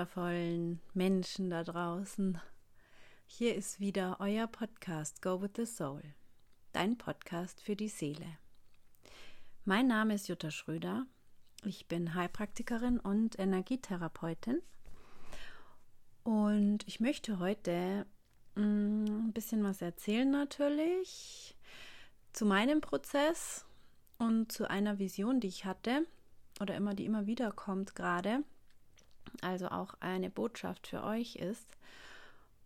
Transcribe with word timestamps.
wundervollen 0.00 0.80
Menschen 0.94 1.50
da 1.50 1.62
draußen. 1.62 2.40
Hier 3.26 3.54
ist 3.54 3.80
wieder 3.80 4.16
euer 4.18 4.46
Podcast 4.46 5.20
Go 5.20 5.42
with 5.42 5.50
the 5.56 5.66
Soul, 5.66 6.00
dein 6.72 6.96
Podcast 6.96 7.60
für 7.60 7.76
die 7.76 7.90
Seele. 7.90 8.24
Mein 9.66 9.88
Name 9.88 10.14
ist 10.14 10.26
Jutta 10.28 10.50
Schröder. 10.50 11.04
Ich 11.66 11.86
bin 11.86 12.14
Heilpraktikerin 12.14 12.98
und 12.98 13.38
Energietherapeutin. 13.38 14.62
Und 16.22 16.78
ich 16.88 17.00
möchte 17.00 17.38
heute 17.38 18.06
mm, 18.54 19.04
ein 19.04 19.32
bisschen 19.34 19.62
was 19.62 19.82
erzählen 19.82 20.30
natürlich 20.30 21.58
zu 22.32 22.46
meinem 22.46 22.80
Prozess 22.80 23.66
und 24.16 24.50
zu 24.50 24.70
einer 24.70 24.98
Vision, 24.98 25.40
die 25.40 25.48
ich 25.48 25.66
hatte 25.66 26.06
oder 26.58 26.74
immer 26.74 26.94
die 26.94 27.04
immer 27.04 27.26
wieder 27.26 27.52
kommt 27.52 27.94
gerade 27.94 28.42
also 29.42 29.68
auch 29.68 29.94
eine 30.00 30.30
Botschaft 30.30 30.86
für 30.86 31.02
euch 31.02 31.36
ist. 31.36 31.76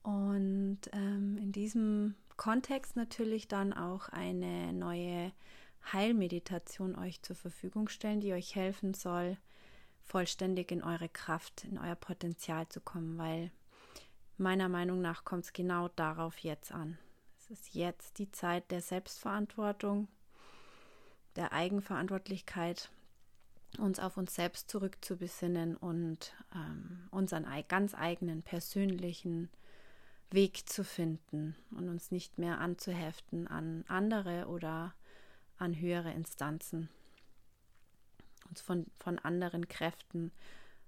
Und 0.02 0.80
ähm, 0.92 1.38
in 1.38 1.52
diesem 1.52 2.14
Kontext 2.36 2.96
natürlich 2.96 3.48
dann 3.48 3.72
auch 3.72 4.08
eine 4.08 4.72
neue 4.72 5.32
Heilmeditation 5.92 6.96
euch 6.96 7.22
zur 7.22 7.36
Verfügung 7.36 7.88
stellen, 7.88 8.20
die 8.20 8.32
euch 8.32 8.54
helfen 8.54 8.94
soll, 8.94 9.36
vollständig 10.02 10.70
in 10.70 10.82
eure 10.82 11.08
Kraft, 11.08 11.64
in 11.64 11.78
euer 11.78 11.94
Potenzial 11.94 12.68
zu 12.68 12.80
kommen, 12.80 13.18
weil 13.18 13.50
meiner 14.36 14.68
Meinung 14.68 15.00
nach 15.00 15.24
kommt 15.24 15.44
es 15.44 15.52
genau 15.52 15.88
darauf 15.88 16.38
jetzt 16.38 16.72
an. 16.72 16.98
Es 17.38 17.50
ist 17.50 17.74
jetzt 17.74 18.18
die 18.18 18.30
Zeit 18.30 18.70
der 18.70 18.80
Selbstverantwortung, 18.80 20.08
der 21.36 21.52
Eigenverantwortlichkeit 21.52 22.90
uns 23.78 23.98
auf 23.98 24.16
uns 24.16 24.34
selbst 24.34 24.70
zurückzubesinnen 24.70 25.76
und 25.76 26.32
ähm, 26.54 27.08
unseren 27.10 27.46
ganz 27.68 27.94
eigenen 27.94 28.42
persönlichen 28.42 29.50
Weg 30.30 30.68
zu 30.68 30.84
finden 30.84 31.56
und 31.70 31.88
uns 31.88 32.10
nicht 32.10 32.38
mehr 32.38 32.58
anzuheften 32.60 33.46
an 33.46 33.84
andere 33.88 34.46
oder 34.48 34.94
an 35.58 35.78
höhere 35.78 36.12
Instanzen, 36.12 36.88
uns 38.48 38.60
von, 38.60 38.86
von 38.98 39.18
anderen 39.18 39.68
Kräften 39.68 40.32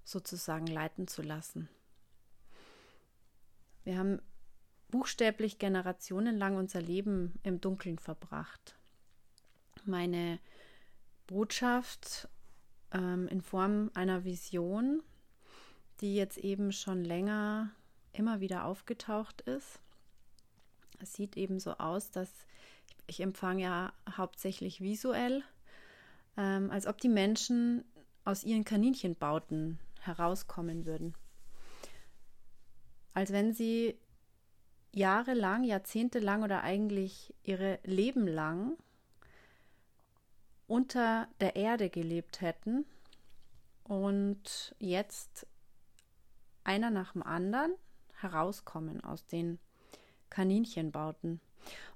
sozusagen 0.05 0.67
leiten 0.67 1.07
zu 1.09 1.23
lassen. 1.23 1.69
Wir 3.85 3.99
haben 3.99 4.21
buchstäblich 4.89 5.59
generationenlang 5.59 6.57
unser 6.57 6.81
Leben 6.81 7.39
im 7.43 7.61
Dunkeln 7.61 7.99
verbracht. 7.99 8.77
Meine 9.85 10.41
Botschaft 11.27 12.29
ähm, 12.93 13.29
in 13.29 13.41
Form 13.41 13.91
einer 13.95 14.25
Vision, 14.25 15.03
die 16.01 16.15
jetzt 16.15 16.39
eben 16.39 16.73
schon 16.73 17.05
länger 17.05 17.71
immer 18.13 18.41
wieder 18.41 18.65
aufgetaucht 18.65 19.43
ist. 19.43 19.81
Es 21.01 21.13
sieht 21.13 21.37
eben 21.37 21.61
so 21.61 21.73
aus, 21.73 22.11
dass 22.11 22.31
ich, 22.87 22.97
ich 23.07 23.21
empfange 23.21 23.63
ja 23.63 23.93
hauptsächlich 24.17 24.81
visuell, 24.81 25.43
ähm, 26.37 26.71
als 26.71 26.87
ob 26.87 27.01
die 27.01 27.09
Menschen 27.09 27.85
aus 28.25 28.45
ihren 28.45 28.65
Kaninchenbauten 28.65 29.79
herauskommen 30.01 30.87
würden. 30.87 31.15
Als 33.15 33.33
wenn 33.33 33.53
sie 33.53 33.99
jahrelang, 34.93 35.65
jahrzehntelang 35.65 36.43
oder 36.43 36.63
eigentlich 36.63 37.35
ihre 37.43 37.79
Leben 37.85 38.27
lang 38.27 38.77
unter 40.67 41.29
der 41.41 41.57
Erde 41.57 41.91
gelebt 41.91 42.41
hätten 42.41 42.85
und 43.85 44.75
jetzt 44.79 45.47
einer 46.65 46.91
nach 46.91 47.13
dem 47.13 47.23
anderen 47.23 47.73
herauskommen 48.15 49.03
aus 49.05 49.27
den 49.27 49.59
Kaninchenbauten. 50.31 51.41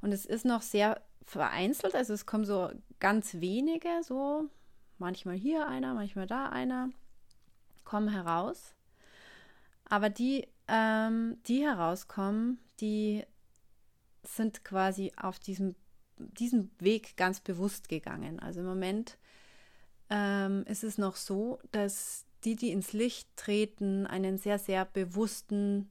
Und 0.00 0.12
es 0.12 0.24
ist 0.24 0.44
noch 0.44 0.62
sehr 0.62 1.02
vereinzelt, 1.24 1.94
also 1.94 2.12
es 2.12 2.26
kommen 2.26 2.44
so 2.44 2.70
ganz 2.98 3.34
wenige, 3.34 3.88
so 4.02 4.48
manchmal 4.98 5.36
hier 5.36 5.66
einer, 5.66 5.94
manchmal 5.94 6.26
da 6.26 6.48
einer, 6.48 6.90
kommen 7.84 8.08
heraus. 8.08 8.74
Aber 9.84 10.10
die, 10.10 10.46
ähm, 10.68 11.38
die 11.46 11.64
herauskommen, 11.64 12.60
die 12.80 13.24
sind 14.22 14.64
quasi 14.64 15.12
auf 15.16 15.38
diesem 15.38 15.74
diesen 16.32 16.70
Weg 16.78 17.16
ganz 17.16 17.40
bewusst 17.40 17.88
gegangen. 17.88 18.40
Also 18.40 18.60
im 18.60 18.66
Moment 18.66 19.18
ähm, 20.10 20.64
ist 20.66 20.84
es 20.84 20.98
noch 20.98 21.16
so, 21.16 21.58
dass 21.72 22.26
die, 22.44 22.56
die 22.56 22.70
ins 22.70 22.92
Licht 22.92 23.28
treten, 23.36 24.06
einen 24.06 24.38
sehr, 24.38 24.58
sehr 24.58 24.84
bewussten 24.84 25.90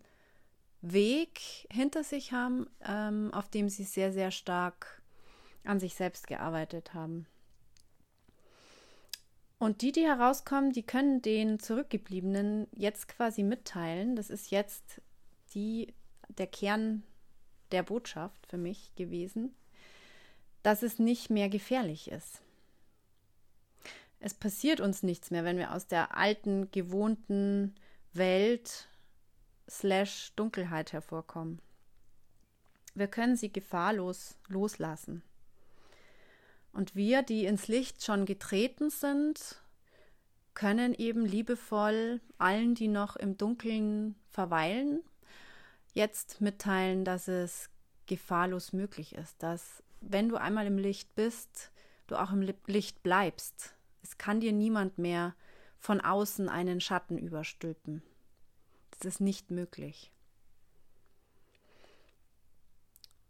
Weg 0.82 1.40
hinter 1.72 2.04
sich 2.04 2.32
haben, 2.32 2.68
ähm, 2.82 3.34
auf 3.34 3.50
dem 3.50 3.70
sie 3.70 3.84
sehr, 3.84 4.12
sehr 4.12 4.32
stark 4.32 5.02
an 5.64 5.80
sich 5.80 5.96
selbst 5.96 6.28
gearbeitet 6.28 6.94
haben. 6.94 7.26
Und 9.58 9.82
die, 9.82 9.92
die 9.92 10.06
herauskommen, 10.06 10.72
die 10.72 10.84
können 10.84 11.22
den 11.22 11.60
Zurückgebliebenen 11.60 12.68
jetzt 12.72 13.10
quasi 13.10 13.44
mitteilen. 13.44 14.16
Das 14.16 14.30
ist 14.30 14.52
jetzt 14.52 15.02
die, 15.54 15.94
der 16.30 16.48
Kern 16.48 17.04
der 17.72 17.84
Botschaft 17.84 18.48
für 18.48 18.58
mich 18.58 18.96
gewesen 18.96 19.54
dass 20.64 20.84
es 20.84 21.00
nicht 21.00 21.30
mehr 21.30 21.50
gefährlich 21.50 22.12
ist. 22.12 22.42
Es 24.20 24.34
passiert 24.34 24.82
uns 24.82 25.02
nichts 25.04 25.32
mehr, 25.32 25.44
wenn 25.46 25.58
wir 25.58 25.74
aus 25.74 25.88
der 25.88 26.18
alten, 26.18 26.70
gewohnten 26.72 27.76
Welt 28.14 28.88
slash 29.70 30.34
Dunkelheit 30.36 30.92
hervorkommen. 30.92 31.62
Wir 32.96 33.08
können 33.08 33.38
sie 33.38 33.52
gefahrlos 33.52 34.36
loslassen. 34.48 35.22
Und 36.74 36.96
wir, 36.96 37.24
die 37.24 37.46
ins 37.46 37.68
Licht 37.68 38.04
schon 38.04 38.26
getreten 38.26 38.90
sind, 38.90 39.62
können 40.54 40.94
eben 40.94 41.26
liebevoll 41.26 42.20
allen, 42.38 42.76
die 42.76 42.90
noch 42.90 43.16
im 43.16 43.38
Dunkeln 43.38 44.16
verweilen, 44.30 45.02
jetzt 45.94 46.42
mitteilen, 46.42 47.06
dass 47.06 47.28
es 47.28 47.70
gefahrlos 48.06 48.74
möglich 48.74 49.16
ist, 49.16 49.42
dass 49.42 49.82
wenn 50.02 50.30
du 50.30 50.36
einmal 50.38 50.68
im 50.68 50.78
Licht 50.78 51.16
bist, 51.16 51.72
du 52.08 52.16
auch 52.16 52.32
im 52.32 52.42
Licht 52.68 53.04
bleibst. 53.04 53.76
Es 54.02 54.18
kann 54.18 54.40
dir 54.40 54.54
niemand 54.54 54.98
mehr 54.98 55.36
von 55.78 56.02
außen 56.02 56.50
einen 56.50 56.82
Schatten 56.82 57.18
überstülpen. 57.18 58.02
Das 58.92 59.06
ist 59.06 59.22
nicht 59.22 59.52
möglich. 59.52 60.12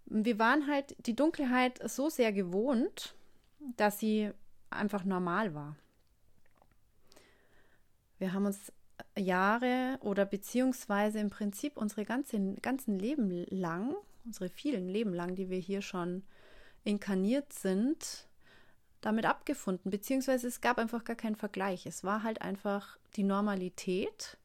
Wir 0.05 0.39
waren 0.39 0.67
halt 0.67 0.95
die 1.05 1.15
Dunkelheit 1.15 1.79
so 1.87 2.09
sehr 2.09 2.33
gewohnt, 2.33 3.13
dass 3.77 3.99
sie 3.99 4.31
einfach 4.71 5.03
normal 5.03 5.53
war. 5.53 5.75
Wir 8.17 8.33
haben 8.33 8.47
uns 8.47 8.71
Jahre 9.17 9.97
oder 10.01 10.25
beziehungsweise 10.25 11.19
im 11.19 11.29
Prinzip 11.29 11.77
unsere 11.77 12.05
ganze, 12.05 12.55
ganzen 12.55 12.97
Leben 12.97 13.45
lang, 13.49 13.95
unsere 14.25 14.49
vielen 14.49 14.89
Leben 14.89 15.13
lang, 15.13 15.35
die 15.35 15.49
wir 15.49 15.59
hier 15.59 15.81
schon 15.81 16.23
inkarniert 16.89 17.53
sind, 17.53 18.27
damit 19.01 19.25
abgefunden, 19.25 19.91
beziehungsweise 19.91 20.47
es 20.47 20.61
gab 20.61 20.77
einfach 20.77 21.03
gar 21.03 21.15
keinen 21.15 21.35
Vergleich. 21.35 21.85
Es 21.85 22.03
war 22.03 22.23
halt 22.23 22.41
einfach 22.41 22.97
die 23.15 23.23
Normalität, 23.23 24.37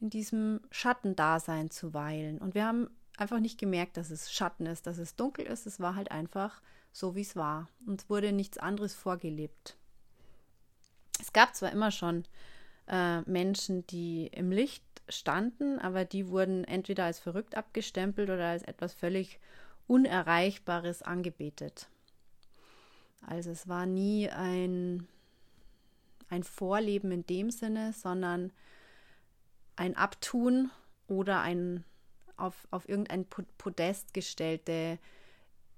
in 0.00 0.10
diesem 0.10 0.60
Schattendasein 0.70 1.70
zu 1.70 1.94
weilen. 1.94 2.38
Und 2.38 2.54
wir 2.54 2.66
haben 2.66 2.90
einfach 3.16 3.40
nicht 3.40 3.58
gemerkt, 3.58 3.96
dass 3.96 4.10
es 4.10 4.32
Schatten 4.32 4.66
ist, 4.66 4.86
dass 4.86 4.98
es 4.98 5.16
dunkel 5.16 5.46
ist. 5.46 5.66
Es 5.66 5.80
war 5.80 5.94
halt 5.94 6.10
einfach 6.10 6.60
so, 6.92 7.14
wie 7.14 7.22
es 7.22 7.36
war. 7.36 7.68
Und 7.86 8.08
wurde 8.08 8.32
nichts 8.32 8.58
anderes 8.58 8.94
vorgelebt. 8.94 9.76
Es 11.20 11.32
gab 11.32 11.54
zwar 11.54 11.72
immer 11.72 11.90
schon 11.90 12.24
äh, 12.88 13.22
Menschen, 13.22 13.86
die 13.86 14.26
im 14.28 14.50
Licht 14.50 14.84
standen, 15.08 15.78
aber 15.78 16.04
die 16.04 16.28
wurden 16.28 16.64
entweder 16.64 17.04
als 17.04 17.18
verrückt 17.18 17.56
abgestempelt 17.56 18.28
oder 18.28 18.48
als 18.48 18.62
etwas 18.64 18.92
völlig 18.92 19.38
Unerreichbares 19.86 21.02
angebetet. 21.02 21.88
Also 23.20 23.50
es 23.50 23.68
war 23.68 23.86
nie 23.86 24.28
ein, 24.30 25.06
ein 26.28 26.42
Vorleben 26.42 27.12
in 27.12 27.26
dem 27.26 27.50
Sinne, 27.50 27.92
sondern 27.92 28.52
ein 29.76 29.96
Abtun 29.96 30.70
oder 31.08 31.40
ein 31.40 31.84
auf, 32.36 32.66
auf 32.70 32.88
irgendein 32.88 33.26
Podest 33.58 34.12
gestellte 34.12 34.98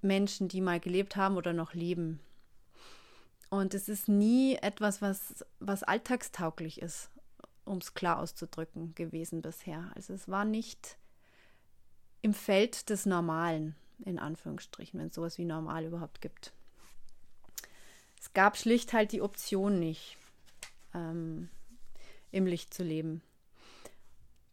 Menschen, 0.02 0.49
die 0.49 0.61
mal 0.61 0.81
gelebt 0.81 1.16
haben 1.16 1.37
oder 1.37 1.52
noch 1.52 1.75
leben. 1.75 2.20
Und 3.50 3.75
es 3.75 3.88
ist 3.88 4.08
nie 4.08 4.56
etwas, 4.56 5.00
was, 5.00 5.44
was 5.58 5.82
alltagstauglich 5.82 6.82
ist, 6.82 7.11
um 7.64 7.78
es 7.78 7.94
klar 7.94 8.19
auszudrücken, 8.19 8.94
gewesen 8.94 9.40
bisher. 9.40 9.90
Also 9.94 10.12
es 10.12 10.28
war 10.28 10.44
nicht 10.44 10.99
im 12.20 12.34
Feld 12.34 12.90
des 12.90 13.06
Normalen 13.06 13.76
in 14.04 14.18
Anführungsstrichen, 14.18 14.98
wenn 14.98 15.08
es 15.08 15.14
sowas 15.14 15.38
wie 15.38 15.44
normal 15.44 15.84
überhaupt 15.84 16.20
gibt. 16.20 16.52
Es 18.20 18.32
gab 18.32 18.56
schlicht 18.56 18.92
halt 18.92 19.12
die 19.12 19.22
Option 19.22 19.78
nicht, 19.78 20.16
ähm, 20.94 21.48
im 22.30 22.46
Licht 22.46 22.74
zu 22.74 22.82
leben. 22.82 23.22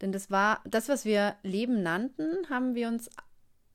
Denn 0.00 0.12
das 0.12 0.30
war, 0.30 0.60
das, 0.64 0.88
was 0.88 1.04
wir 1.04 1.36
Leben 1.42 1.82
nannten, 1.82 2.48
haben 2.50 2.74
wir 2.74 2.88
uns 2.88 3.10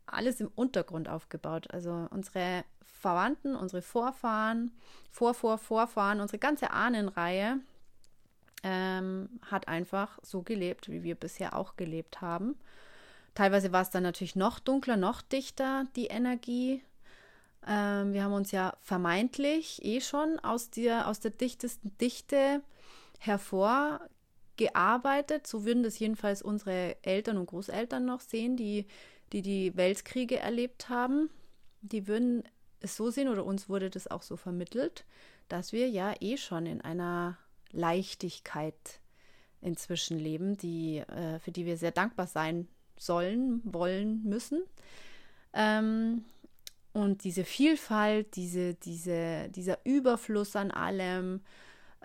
alles 0.06 0.40
im 0.40 0.52
Untergrund 0.56 1.10
aufgebaut. 1.10 1.72
Also 1.72 2.08
unsere 2.12 2.64
Verwandten, 2.84 3.56
unsere 3.56 3.82
Vorfahren, 3.82 4.72
Vorvor, 5.10 5.58
Vorfahren, 5.58 6.22
unsere 6.22 6.38
ganze 6.38 6.72
Ahnenreihe 6.72 7.60
ähm, 8.64 9.30
hat 9.50 9.68
einfach 9.68 10.20
so 10.22 10.44
gelebt, 10.44 10.90
wie 10.90 11.04
wir 11.04 11.16
bisher 11.16 11.56
auch 11.56 11.76
gelebt 11.76 12.22
haben. 12.22 12.56
Teilweise 13.34 13.72
war 13.72 13.82
es 13.82 13.90
dann 13.90 14.04
natürlich 14.04 14.36
noch 14.36 14.60
dunkler, 14.60 14.98
noch 14.98 15.22
dichter, 15.22 15.86
die 15.96 16.08
Energie. 16.08 16.84
Ähm, 17.66 18.12
wir 18.14 18.24
haben 18.24 18.34
uns 18.34 18.52
ja 18.52 18.76
vermeintlich 18.82 19.84
eh 19.86 20.02
schon 20.02 20.38
aus 20.40 20.70
der, 20.70 21.08
aus 21.08 21.20
der 21.20 21.32
dichtesten 21.32 21.98
Dichte 21.98 22.62
hervorgearbeitet. 23.20 25.48
So 25.48 25.66
würden 25.66 25.84
das 25.84 25.98
jedenfalls 26.00 26.42
unsere 26.42 26.98
Eltern 27.04 27.38
und 27.38 27.46
Großeltern 27.46 28.04
noch 28.04 28.20
sehen, 28.20 28.58
die 28.58 28.86
die, 29.32 29.42
die 29.42 29.76
Weltkriege 29.76 30.40
erlebt 30.40 30.90
haben. 30.90 31.30
Die 31.82 32.08
würden 32.08 32.44
es 32.80 32.96
so 32.96 33.10
sehen 33.10 33.30
oder 33.30 33.46
uns 33.46 33.70
wurde 33.70 33.90
das 33.90 34.10
auch 34.10 34.22
so 34.22 34.36
vermittelt, 34.36 35.06
dass 35.48 35.72
wir 35.72 35.90
ja 35.90 36.14
eh 36.20 36.38
schon 36.38 36.66
in 36.66 36.82
einer 36.82 37.38
Leichtigkeit 37.72 39.00
inzwischen 39.62 40.18
leben, 40.18 40.58
die, 40.58 40.98
äh, 40.98 41.40
für 41.40 41.52
die 41.52 41.66
wir 41.66 41.78
sehr 41.78 41.92
dankbar 41.92 42.28
sein 42.28 42.68
sollen, 42.98 43.62
wollen, 43.64 44.24
müssen. 44.24 44.62
Ähm, 45.54 46.24
und 46.94 47.24
diese 47.24 47.44
Vielfalt, 47.44 48.36
diese, 48.36 48.74
diese, 48.74 49.50
dieser 49.50 49.80
Überfluss 49.86 50.56
an 50.56 50.72
allem, 50.72 51.42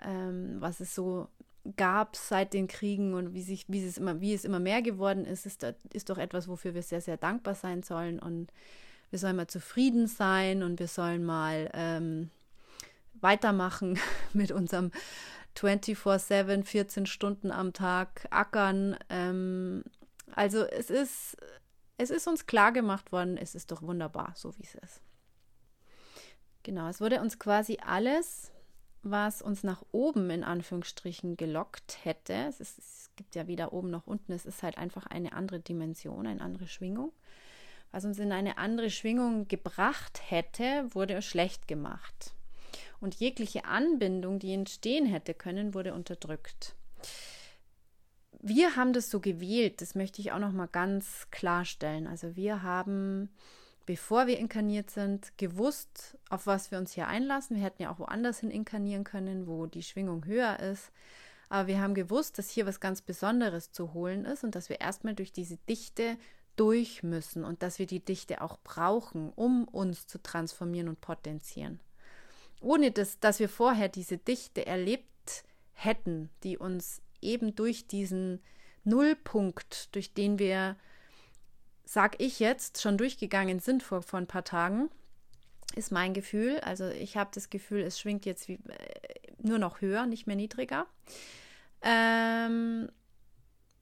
ähm, 0.01 0.57
was 0.59 0.79
es 0.79 0.95
so 0.95 1.27
gab 1.75 2.15
seit 2.15 2.53
den 2.53 2.67
Kriegen 2.67 3.13
und 3.13 3.33
wie, 3.33 3.41
sich, 3.41 3.65
wie, 3.67 3.85
es 3.85 3.97
immer, 3.97 4.21
wie 4.21 4.33
es 4.33 4.45
immer 4.45 4.59
mehr 4.59 4.81
geworden 4.81 5.25
ist, 5.25 5.45
ist, 5.45 5.65
ist 5.91 6.09
doch 6.09 6.17
etwas, 6.17 6.47
wofür 6.47 6.73
wir 6.73 6.83
sehr, 6.83 7.01
sehr 7.01 7.17
dankbar 7.17 7.55
sein 7.55 7.83
sollen. 7.83 8.19
Und 8.19 8.53
wir 9.09 9.19
sollen 9.19 9.35
mal 9.35 9.47
zufrieden 9.47 10.07
sein 10.07 10.63
und 10.63 10.79
wir 10.79 10.87
sollen 10.87 11.25
mal 11.25 11.69
ähm, 11.73 12.29
weitermachen 13.19 13.99
mit 14.33 14.51
unserem 14.51 14.91
24-7, 15.57 16.63
14 16.63 17.05
Stunden 17.05 17.51
am 17.51 17.73
Tag 17.73 18.27
ackern. 18.29 18.95
Ähm, 19.09 19.83
also 20.37 20.63
es 20.65 20.89
ist, 20.89 21.35
es 21.97 22.11
ist 22.11 22.27
uns 22.27 22.45
klar 22.45 22.71
gemacht 22.71 23.11
worden, 23.11 23.37
es 23.37 23.55
ist 23.55 23.71
doch 23.71 23.81
wunderbar, 23.81 24.33
so 24.35 24.55
wie 24.57 24.63
es 24.63 24.75
ist. 24.75 25.01
Genau, 26.63 26.87
es 26.87 27.01
wurde 27.01 27.21
uns 27.21 27.39
quasi 27.39 27.79
alles, 27.83 28.51
was 29.01 29.41
uns 29.41 29.63
nach 29.63 29.83
oben 29.91 30.29
in 30.29 30.43
Anführungsstrichen 30.43 31.37
gelockt 31.37 31.99
hätte, 32.03 32.33
es, 32.33 32.59
ist, 32.59 32.77
es 32.77 33.09
gibt 33.15 33.35
ja 33.35 33.47
weder 33.47 33.73
oben 33.73 33.89
noch 33.89 34.05
unten, 34.05 34.31
es 34.31 34.45
ist 34.45 34.61
halt 34.61 34.77
einfach 34.77 35.07
eine 35.07 35.33
andere 35.33 35.59
Dimension, 35.59 36.27
eine 36.27 36.41
andere 36.41 36.67
Schwingung, 36.67 37.13
was 37.91 38.05
uns 38.05 38.19
in 38.19 38.31
eine 38.31 38.57
andere 38.57 38.89
Schwingung 38.89 39.47
gebracht 39.47 40.21
hätte, 40.29 40.93
wurde 40.93 41.21
schlecht 41.21 41.67
gemacht 41.67 42.33
und 42.99 43.15
jegliche 43.15 43.65
Anbindung, 43.65 44.37
die 44.37 44.53
entstehen 44.53 45.07
hätte 45.07 45.33
können, 45.33 45.73
wurde 45.73 45.93
unterdrückt. 45.93 46.75
Wir 48.47 48.75
haben 48.75 48.93
das 48.93 49.09
so 49.09 49.19
gewählt, 49.19 49.81
das 49.81 49.93
möchte 49.93 50.21
ich 50.21 50.31
auch 50.31 50.39
noch 50.39 50.53
mal 50.53 50.67
ganz 50.67 51.27
klarstellen. 51.31 52.07
Also 52.07 52.35
wir 52.35 52.63
haben 52.63 53.29
bevor 53.85 54.27
wir 54.27 54.37
inkarniert 54.37 54.91
sind, 54.91 55.37
gewusst, 55.37 56.17
auf 56.29 56.45
was 56.45 56.71
wir 56.71 56.77
uns 56.77 56.91
hier 56.91 57.07
einlassen. 57.07 57.55
Wir 57.55 57.63
hätten 57.63 57.81
ja 57.83 57.91
auch 57.91 57.99
woanders 57.99 58.39
hin 58.39 58.51
inkarnieren 58.51 59.05
können, 59.05 59.47
wo 59.47 59.65
die 59.65 59.81
Schwingung 59.81 60.25
höher 60.25 60.59
ist. 60.59 60.91
Aber 61.47 61.67
wir 61.67 61.79
haben 61.79 61.93
gewusst, 61.93 62.37
dass 62.37 62.49
hier 62.49 62.65
was 62.65 62.81
ganz 62.81 63.01
Besonderes 63.01 63.71
zu 63.71 63.93
holen 63.93 64.25
ist 64.25 64.43
und 64.43 64.55
dass 64.55 64.67
wir 64.67 64.81
erstmal 64.81 65.15
durch 65.15 65.31
diese 65.31 65.55
Dichte 65.69 66.17
durch 66.57 67.01
müssen 67.01 67.45
und 67.45 67.63
dass 67.63 67.79
wir 67.79 67.85
die 67.85 68.03
Dichte 68.03 68.41
auch 68.41 68.57
brauchen, 68.63 69.31
um 69.35 69.65
uns 69.65 70.05
zu 70.07 70.21
transformieren 70.21 70.89
und 70.89 70.99
potenzieren 70.99 71.79
ohne 72.61 72.91
das, 72.91 73.19
dass 73.19 73.39
wir 73.39 73.49
vorher 73.49 73.89
diese 73.89 74.17
Dichte 74.17 74.65
erlebt 74.65 75.43
hätten, 75.73 76.29
die 76.43 76.57
uns 76.57 77.01
eben 77.27 77.55
durch 77.55 77.87
diesen 77.87 78.41
Nullpunkt, 78.83 79.93
durch 79.93 80.13
den 80.13 80.39
wir, 80.39 80.77
sag 81.85 82.19
ich 82.21 82.39
jetzt, 82.39 82.81
schon 82.81 82.97
durchgegangen 82.97 83.59
sind 83.59 83.83
vor, 83.83 84.01
vor 84.01 84.19
ein 84.19 84.27
paar 84.27 84.43
Tagen, 84.43 84.89
ist 85.75 85.91
mein 85.91 86.13
Gefühl. 86.13 86.59
Also 86.61 86.87
ich 86.87 87.17
habe 87.17 87.29
das 87.33 87.49
Gefühl, 87.49 87.81
es 87.81 87.99
schwingt 87.99 88.25
jetzt 88.25 88.47
wie, 88.47 88.55
äh, 88.55 89.33
nur 89.39 89.59
noch 89.59 89.81
höher, 89.81 90.05
nicht 90.05 90.25
mehr 90.25 90.35
niedriger. 90.35 90.87
Ähm, 91.81 92.89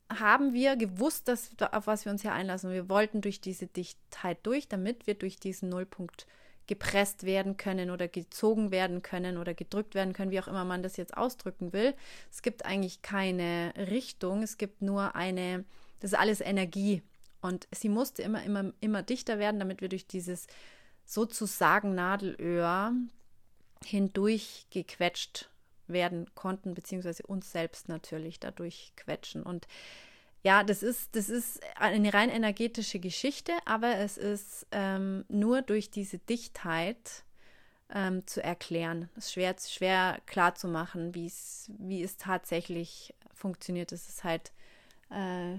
haben 0.10 0.54
wir 0.54 0.76
gewusst, 0.76 1.28
dass, 1.28 1.52
auf 1.72 1.88
was 1.88 2.06
wir 2.06 2.12
uns 2.12 2.22
hier 2.22 2.34
einlassen. 2.34 2.72
Wir 2.72 2.90
wollten 2.90 3.22
durch 3.22 3.42
diese 3.42 3.68
Dichtheit 3.68 4.40
durch, 4.44 4.68
damit 4.68 5.08
wir 5.08 5.16
durch 5.16 5.40
diesen 5.40 5.70
Nullpunkt 5.70 6.28
gepresst 6.68 7.24
werden 7.26 7.58
können 7.58 7.90
oder 7.90 8.08
gezogen 8.08 8.72
werden 8.72 9.02
können 9.02 9.38
oder 9.38 9.54
gedrückt 9.54 9.96
werden 9.96 10.14
können, 10.14 10.32
wie 10.32 10.40
auch 10.40 10.48
immer 10.48 10.66
man 10.66 10.84
das 10.84 10.98
jetzt 10.98 11.16
ausdrücken 11.16 11.74
will. 11.74 11.94
Es 12.32 12.42
gibt 12.42 12.66
eigentlich 12.66 13.02
keine 13.02 13.74
Richtung, 13.78 14.44
es 14.44 14.58
gibt 14.58 14.82
nur 14.82 15.16
eine, 15.16 15.66
das 16.00 16.14
ist 16.14 16.20
alles 16.20 16.42
Energie. 16.42 17.02
Und 17.42 17.68
sie 17.72 17.90
musste 17.90 18.24
immer, 18.24 18.44
immer, 18.44 18.74
immer 18.82 19.04
dichter 19.04 19.38
werden, 19.38 19.60
damit 19.60 19.82
wir 19.82 19.90
durch 19.90 20.08
dieses 20.08 20.48
sozusagen 21.06 21.94
Nadelöhr 21.94 22.94
hindurch 23.84 24.66
gequetscht 24.72 25.50
werden 25.88 26.34
konnten, 26.34 26.74
beziehungsweise 26.74 27.24
uns 27.28 27.52
selbst 27.52 27.88
natürlich 27.88 28.40
dadurch 28.40 28.94
quetschen. 28.96 29.44
Und 29.44 29.68
ja, 30.46 30.64
das 30.64 30.84
ist, 30.84 31.16
das 31.16 31.28
ist 31.28 31.60
eine 31.76 32.14
rein 32.14 32.30
energetische 32.30 33.00
Geschichte, 33.00 33.52
aber 33.66 33.98
es 33.98 34.16
ist 34.16 34.68
ähm, 34.72 35.26
nur 35.28 35.64
durch 35.64 35.90
diese 35.90 36.20
Dichtheit 36.20 37.24
ähm, 37.90 38.28
zu 38.28 38.44
erklären. 38.44 39.10
Es 39.18 39.26
ist 39.26 39.34
schwer, 39.34 39.56
schwer 39.60 40.22
klar 40.28 40.54
zu 40.54 40.68
machen, 40.68 41.16
wie 41.16 41.26
es 41.26 42.18
tatsächlich 42.18 43.16
funktioniert. 43.34 43.92
Das 43.92 44.08
ist 44.08 44.24
halt, 44.24 44.52
äh, 45.10 45.58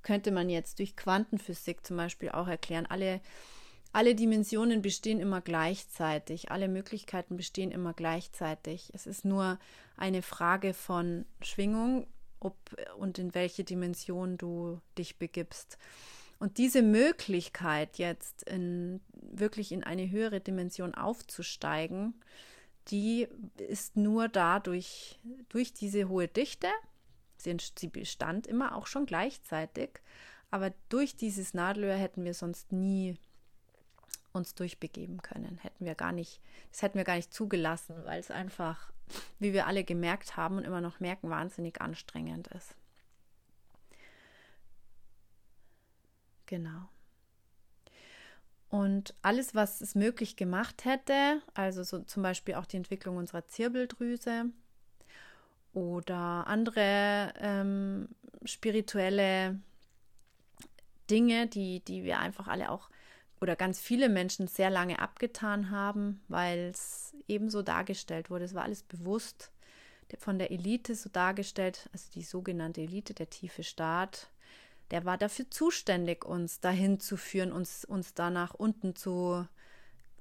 könnte 0.00 0.30
man 0.30 0.48
jetzt 0.48 0.78
durch 0.78 0.96
Quantenphysik 0.96 1.84
zum 1.84 1.98
Beispiel 1.98 2.30
auch 2.30 2.48
erklären. 2.48 2.86
Alle, 2.86 3.20
alle 3.92 4.14
Dimensionen 4.14 4.80
bestehen 4.80 5.20
immer 5.20 5.42
gleichzeitig, 5.42 6.50
alle 6.50 6.68
Möglichkeiten 6.68 7.36
bestehen 7.36 7.70
immer 7.70 7.92
gleichzeitig. 7.92 8.88
Es 8.94 9.06
ist 9.06 9.26
nur 9.26 9.58
eine 9.98 10.22
Frage 10.22 10.72
von 10.72 11.26
Schwingung 11.42 12.06
ob 12.44 12.56
und 12.98 13.18
in 13.18 13.34
welche 13.34 13.64
Dimension 13.64 14.38
du 14.38 14.80
dich 14.98 15.18
begibst. 15.18 15.78
Und 16.38 16.58
diese 16.58 16.82
Möglichkeit 16.82 17.98
jetzt 17.98 18.42
in, 18.44 19.00
wirklich 19.12 19.72
in 19.72 19.84
eine 19.84 20.10
höhere 20.10 20.40
Dimension 20.40 20.94
aufzusteigen, 20.94 22.14
die 22.88 23.28
ist 23.56 23.96
nur 23.96 24.28
dadurch, 24.28 25.18
durch 25.48 25.72
diese 25.72 26.08
hohe 26.08 26.28
Dichte, 26.28 26.68
sie, 27.38 27.88
bestand 27.88 28.46
immer 28.46 28.76
auch 28.76 28.86
schon 28.86 29.06
gleichzeitig, 29.06 30.00
aber 30.50 30.72
durch 30.88 31.16
dieses 31.16 31.54
Nadelöhr 31.54 31.96
hätten 31.96 32.24
wir 32.24 32.34
sonst 32.34 32.72
nie 32.72 33.16
uns 34.32 34.54
durchbegeben 34.54 35.22
können. 35.22 35.58
Hätten 35.62 35.84
wir 35.84 35.94
gar 35.94 36.12
nicht, 36.12 36.40
das 36.70 36.82
hätten 36.82 36.98
wir 36.98 37.04
gar 37.04 37.16
nicht 37.16 37.32
zugelassen, 37.32 37.94
weil 38.04 38.20
es 38.20 38.30
einfach 38.30 38.92
wie 39.38 39.52
wir 39.52 39.66
alle 39.66 39.84
gemerkt 39.84 40.36
haben 40.36 40.56
und 40.56 40.64
immer 40.64 40.80
noch 40.80 41.00
merken, 41.00 41.30
wahnsinnig 41.30 41.80
anstrengend 41.80 42.48
ist. 42.48 42.74
Genau. 46.46 46.88
Und 48.68 49.14
alles, 49.22 49.54
was 49.54 49.80
es 49.80 49.94
möglich 49.94 50.36
gemacht 50.36 50.84
hätte, 50.84 51.40
also 51.54 51.84
so 51.84 52.00
zum 52.00 52.22
Beispiel 52.22 52.54
auch 52.54 52.66
die 52.66 52.76
Entwicklung 52.76 53.16
unserer 53.16 53.46
Zirbeldrüse 53.46 54.46
oder 55.72 56.46
andere 56.48 57.32
ähm, 57.38 58.08
spirituelle 58.44 59.60
Dinge, 61.10 61.46
die, 61.46 61.80
die 61.80 62.02
wir 62.04 62.18
einfach 62.18 62.48
alle 62.48 62.70
auch 62.70 62.88
oder 63.44 63.56
ganz 63.56 63.78
viele 63.78 64.08
Menschen 64.08 64.48
sehr 64.48 64.70
lange 64.70 65.00
abgetan 65.00 65.70
haben, 65.70 66.22
weil 66.28 66.70
es 66.72 67.14
eben 67.28 67.50
so 67.50 67.60
dargestellt 67.60 68.30
wurde. 68.30 68.46
Es 68.46 68.54
war 68.54 68.62
alles 68.62 68.82
bewusst 68.82 69.52
von 70.18 70.38
der 70.38 70.50
Elite 70.50 70.94
so 70.94 71.10
dargestellt, 71.10 71.90
also 71.92 72.06
die 72.14 72.22
sogenannte 72.22 72.80
Elite, 72.80 73.12
der 73.12 73.28
tiefe 73.28 73.62
Staat, 73.62 74.30
der 74.90 75.04
war 75.04 75.18
dafür 75.18 75.50
zuständig, 75.50 76.24
uns 76.24 76.60
dahin 76.60 77.00
zu 77.00 77.18
führen, 77.18 77.52
uns, 77.52 77.84
uns 77.84 78.14
da 78.14 78.30
nach 78.30 78.54
unten 78.54 78.96
zu, 78.96 79.46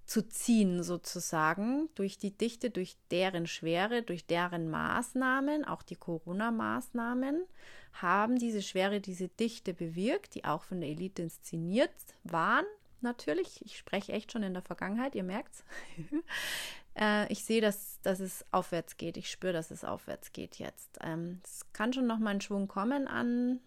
zu 0.05 0.27
ziehen, 0.27 0.83
sozusagen, 0.83 1.87
durch 1.95 2.17
die 2.17 2.37
Dichte, 2.37 2.71
durch 2.71 2.97
deren 3.09 3.47
Schwere, 3.47 4.03
durch 4.03 4.25
deren 4.25 4.69
Maßnahmen, 4.69 5.63
auch 5.63 5.83
die 5.83 5.95
Corona-Maßnahmen, 5.95 7.45
haben 7.93 8.37
diese 8.37 8.61
Schwere, 8.61 8.99
diese 8.99 9.29
Dichte 9.29 9.73
bewirkt, 9.73 10.35
die 10.35 10.43
auch 10.43 10.63
von 10.63 10.81
der 10.81 10.89
Elite 10.89 11.21
inszeniert 11.21 11.93
waren, 12.25 12.65
natürlich. 13.03 13.63
Ich 13.65 13.77
spreche 13.77 14.13
echt 14.13 14.31
schon 14.31 14.43
in 14.43 14.53
der 14.53 14.63
Vergangenheit, 14.63 15.15
ihr 15.15 15.23
merkt's. 15.23 15.63
äh, 16.95 17.31
ich 17.31 17.43
sehe, 17.45 17.61
dass, 17.61 17.99
dass 18.01 18.19
es 18.19 18.45
aufwärts 18.51 18.97
geht. 18.97 19.17
Ich 19.17 19.29
spüre, 19.29 19.53
dass 19.53 19.71
es 19.71 19.83
aufwärts 19.83 20.31
geht 20.33 20.57
jetzt. 20.57 20.97
Ähm, 21.01 21.41
es 21.43 21.65
kann 21.73 21.93
schon 21.93 22.07
noch 22.07 22.19
mal 22.19 22.31
ein 22.31 22.41
Schwung 22.41 22.67
kommen 22.67 23.07
an 23.07 23.59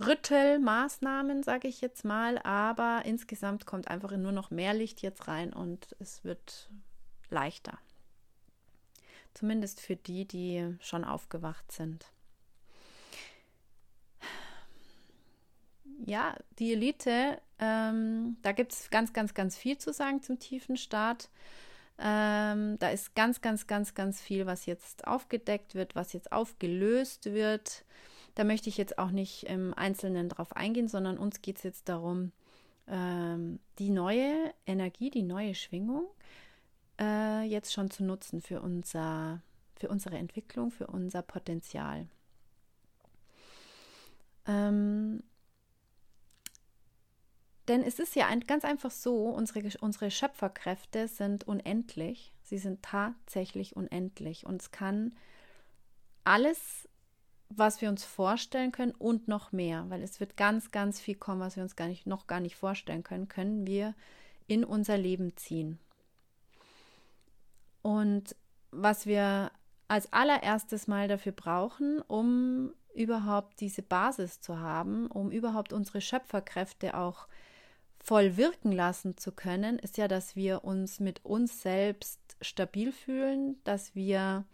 Rüttelmaßnahmen, 0.00 1.42
sage 1.42 1.66
ich 1.66 1.80
jetzt 1.80 2.04
mal, 2.04 2.38
aber 2.38 3.02
insgesamt 3.04 3.66
kommt 3.66 3.88
einfach 3.88 4.12
nur 4.12 4.32
noch 4.32 4.50
mehr 4.50 4.72
Licht 4.72 5.02
jetzt 5.02 5.26
rein 5.26 5.52
und 5.52 5.96
es 5.98 6.22
wird 6.22 6.70
leichter. 7.30 7.78
Zumindest 9.34 9.80
für 9.80 9.96
die, 9.96 10.24
die 10.26 10.76
schon 10.80 11.04
aufgewacht 11.04 11.70
sind. 11.72 12.06
Ja, 16.06 16.36
die 16.58 16.72
Elite, 16.72 17.40
ähm, 17.58 18.36
da 18.42 18.52
gibt 18.52 18.72
es 18.72 18.90
ganz, 18.90 19.12
ganz, 19.12 19.34
ganz 19.34 19.56
viel 19.56 19.78
zu 19.78 19.92
sagen 19.92 20.22
zum 20.22 20.38
tiefen 20.38 20.76
Start. 20.76 21.30
Ähm, 21.98 22.78
da 22.78 22.90
ist 22.90 23.14
ganz, 23.16 23.40
ganz, 23.40 23.66
ganz, 23.66 23.94
ganz 23.94 24.20
viel, 24.20 24.46
was 24.46 24.66
jetzt 24.66 25.06
aufgedeckt 25.06 25.74
wird, 25.74 25.96
was 25.96 26.12
jetzt 26.12 26.30
aufgelöst 26.30 27.26
wird. 27.26 27.84
Da 28.36 28.44
möchte 28.44 28.68
ich 28.68 28.76
jetzt 28.76 28.98
auch 28.98 29.10
nicht 29.10 29.44
im 29.44 29.74
Einzelnen 29.74 30.28
drauf 30.28 30.54
eingehen, 30.54 30.86
sondern 30.86 31.18
uns 31.18 31.42
geht 31.42 31.56
es 31.56 31.64
jetzt 31.64 31.88
darum, 31.88 32.30
ähm, 32.86 33.58
die 33.80 33.90
neue 33.90 34.54
Energie, 34.64 35.10
die 35.10 35.24
neue 35.24 35.56
Schwingung 35.56 36.06
äh, 37.00 37.42
jetzt 37.42 37.72
schon 37.72 37.90
zu 37.90 38.04
nutzen 38.04 38.40
für, 38.40 38.60
unser, 38.60 39.42
für 39.74 39.88
unsere 39.88 40.16
Entwicklung, 40.18 40.70
für 40.70 40.86
unser 40.86 41.22
Potenzial. 41.22 42.06
Ähm, 44.46 45.24
denn 47.68 47.82
es 47.82 47.98
ist 47.98 48.16
ja 48.16 48.26
ein, 48.26 48.40
ganz 48.40 48.64
einfach 48.64 48.90
so, 48.90 49.28
unsere, 49.28 49.62
unsere 49.80 50.10
Schöpferkräfte 50.10 51.06
sind 51.06 51.46
unendlich. 51.46 52.32
Sie 52.42 52.58
sind 52.58 52.82
tatsächlich 52.82 53.76
unendlich. 53.76 54.46
Und 54.46 54.62
es 54.62 54.70
kann 54.70 55.14
alles, 56.24 56.88
was 57.50 57.80
wir 57.82 57.90
uns 57.90 58.04
vorstellen 58.04 58.72
können 58.72 58.92
und 58.92 59.28
noch 59.28 59.52
mehr, 59.52 59.84
weil 59.90 60.02
es 60.02 60.18
wird 60.18 60.36
ganz, 60.36 60.70
ganz 60.70 60.98
viel 60.98 61.14
kommen, 61.14 61.40
was 61.40 61.56
wir 61.56 61.62
uns 61.62 61.76
gar 61.76 61.88
nicht, 61.88 62.06
noch 62.06 62.26
gar 62.26 62.40
nicht 62.40 62.56
vorstellen 62.56 63.02
können, 63.02 63.28
können 63.28 63.66
wir 63.66 63.94
in 64.46 64.64
unser 64.64 64.96
Leben 64.96 65.36
ziehen. 65.36 65.78
Und 67.82 68.34
was 68.70 69.06
wir 69.06 69.50
als 69.88 70.12
allererstes 70.12 70.86
mal 70.86 71.08
dafür 71.08 71.32
brauchen, 71.32 72.00
um 72.02 72.72
überhaupt 72.94 73.60
diese 73.60 73.82
Basis 73.82 74.40
zu 74.40 74.58
haben, 74.58 75.06
um 75.06 75.30
überhaupt 75.30 75.72
unsere 75.72 76.00
Schöpferkräfte 76.00 76.96
auch 76.96 77.26
zu 77.26 77.47
voll 78.08 78.38
wirken 78.38 78.72
lassen 78.72 79.18
zu 79.18 79.32
können, 79.32 79.78
ist 79.78 79.98
ja, 79.98 80.08
dass 80.08 80.34
wir 80.34 80.64
uns 80.64 80.98
mit 80.98 81.22
uns 81.26 81.60
selbst 81.60 82.18
stabil 82.40 82.90
fühlen, 82.90 83.62
dass 83.64 83.94
wir 83.94 84.46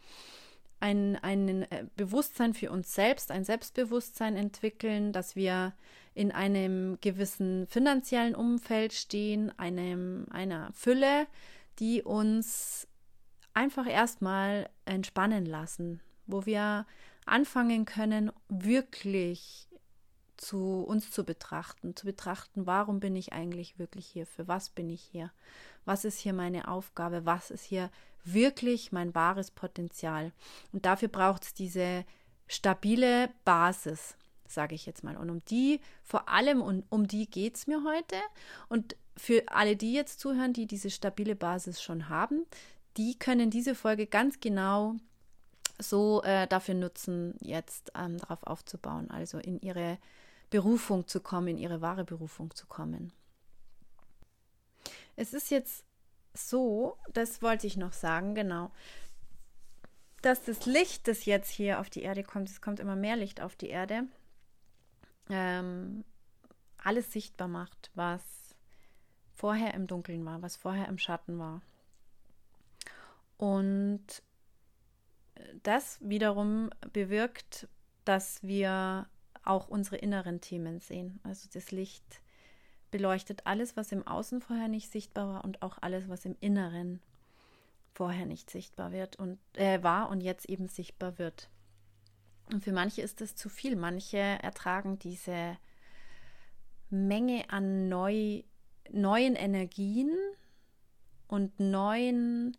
ein, 0.80 1.16
ein 1.22 1.62
äh, 1.70 1.86
Bewusstsein 1.96 2.52
für 2.52 2.72
uns 2.72 2.96
selbst, 2.96 3.30
ein 3.30 3.44
Selbstbewusstsein 3.44 4.34
entwickeln, 4.34 5.12
dass 5.12 5.36
wir 5.36 5.72
in 6.14 6.32
einem 6.32 6.98
gewissen 7.00 7.68
finanziellen 7.68 8.34
Umfeld 8.34 8.92
stehen, 8.92 9.56
einem, 9.56 10.26
einer 10.30 10.72
Fülle, 10.72 11.28
die 11.78 12.02
uns 12.02 12.88
einfach 13.52 13.86
erstmal 13.86 14.68
entspannen 14.84 15.46
lassen, 15.46 16.00
wo 16.26 16.44
wir 16.44 16.86
anfangen 17.24 17.84
können, 17.84 18.32
wirklich 18.48 19.68
zu 20.36 20.82
uns 20.82 21.10
zu 21.10 21.24
betrachten, 21.24 21.96
zu 21.96 22.06
betrachten, 22.06 22.66
warum 22.66 23.00
bin 23.00 23.16
ich 23.16 23.32
eigentlich 23.32 23.78
wirklich 23.78 24.06
hier, 24.06 24.26
für 24.26 24.48
was 24.48 24.70
bin 24.70 24.90
ich 24.90 25.02
hier, 25.02 25.30
was 25.84 26.04
ist 26.04 26.18
hier 26.18 26.32
meine 26.32 26.68
Aufgabe, 26.68 27.26
was 27.26 27.50
ist 27.50 27.64
hier 27.64 27.90
wirklich 28.24 28.92
mein 28.92 29.14
wahres 29.14 29.50
Potenzial. 29.50 30.32
Und 30.72 30.86
dafür 30.86 31.08
braucht 31.08 31.44
es 31.44 31.54
diese 31.54 32.04
stabile 32.46 33.30
Basis, 33.44 34.16
sage 34.46 34.74
ich 34.74 34.86
jetzt 34.86 35.04
mal. 35.04 35.16
Und 35.16 35.30
um 35.30 35.44
die, 35.46 35.80
vor 36.02 36.28
allem 36.28 36.62
um, 36.62 36.82
um 36.88 37.06
die 37.06 37.28
geht 37.28 37.56
es 37.56 37.66
mir 37.66 37.84
heute. 37.84 38.16
Und 38.68 38.96
für 39.16 39.44
alle, 39.48 39.76
die 39.76 39.92
jetzt 39.92 40.20
zuhören, 40.20 40.52
die 40.52 40.66
diese 40.66 40.90
stabile 40.90 41.36
Basis 41.36 41.82
schon 41.82 42.08
haben, 42.08 42.46
die 42.96 43.18
können 43.18 43.50
diese 43.50 43.74
Folge 43.74 44.06
ganz 44.06 44.40
genau 44.40 44.96
so 45.78 46.22
äh, 46.22 46.46
dafür 46.46 46.74
nutzen, 46.74 47.34
jetzt 47.40 47.92
ähm, 47.96 48.18
darauf 48.18 48.44
aufzubauen, 48.44 49.10
also 49.10 49.38
in 49.38 49.60
ihre 49.60 49.98
Berufung 50.50 51.06
zu 51.06 51.20
kommen, 51.20 51.48
in 51.48 51.58
ihre 51.58 51.80
wahre 51.80 52.04
Berufung 52.04 52.54
zu 52.54 52.66
kommen. 52.66 53.12
Es 55.16 55.32
ist 55.32 55.50
jetzt 55.50 55.84
so, 56.32 56.96
das 57.12 57.42
wollte 57.42 57.66
ich 57.66 57.76
noch 57.76 57.92
sagen, 57.92 58.34
genau, 58.34 58.70
dass 60.22 60.44
das 60.44 60.66
Licht, 60.66 61.06
das 61.06 61.26
jetzt 61.26 61.50
hier 61.50 61.80
auf 61.80 61.90
die 61.90 62.02
Erde 62.02 62.22
kommt, 62.22 62.48
es 62.48 62.60
kommt 62.60 62.80
immer 62.80 62.96
mehr 62.96 63.16
Licht 63.16 63.40
auf 63.40 63.56
die 63.56 63.68
Erde, 63.68 64.04
ähm, 65.28 66.04
alles 66.78 67.12
sichtbar 67.12 67.48
macht, 67.48 67.90
was 67.94 68.22
vorher 69.34 69.74
im 69.74 69.86
Dunkeln 69.86 70.24
war, 70.24 70.42
was 70.42 70.56
vorher 70.56 70.88
im 70.88 70.98
Schatten 70.98 71.38
war. 71.38 71.60
Und 73.36 74.22
das 75.62 75.98
wiederum 76.00 76.70
bewirkt, 76.92 77.68
dass 78.04 78.42
wir 78.42 79.06
auch 79.44 79.68
unsere 79.68 79.96
inneren 79.96 80.40
Themen 80.40 80.80
sehen. 80.80 81.20
Also 81.22 81.48
das 81.52 81.70
Licht 81.70 82.20
beleuchtet 82.90 83.46
alles, 83.46 83.76
was 83.76 83.92
im 83.92 84.06
Außen 84.06 84.40
vorher 84.40 84.68
nicht 84.68 84.90
sichtbar 84.90 85.28
war 85.28 85.44
und 85.44 85.62
auch 85.62 85.78
alles, 85.80 86.08
was 86.08 86.24
im 86.24 86.36
Inneren 86.40 87.00
vorher 87.92 88.26
nicht 88.26 88.50
sichtbar 88.50 88.92
wird 88.92 89.16
und 89.16 89.38
äh, 89.54 89.82
war 89.82 90.08
und 90.08 90.20
jetzt 90.20 90.48
eben 90.48 90.68
sichtbar 90.68 91.18
wird. 91.18 91.48
Und 92.52 92.62
für 92.62 92.72
manche 92.72 93.02
ist 93.02 93.20
das 93.20 93.36
zu 93.36 93.48
viel. 93.48 93.76
Manche 93.76 94.18
ertragen 94.18 94.98
diese 94.98 95.56
Menge 96.90 97.50
an 97.50 97.88
neu, 97.88 98.42
neuen 98.90 99.34
Energien 99.34 100.10
und 101.26 101.58
neuen 101.58 102.56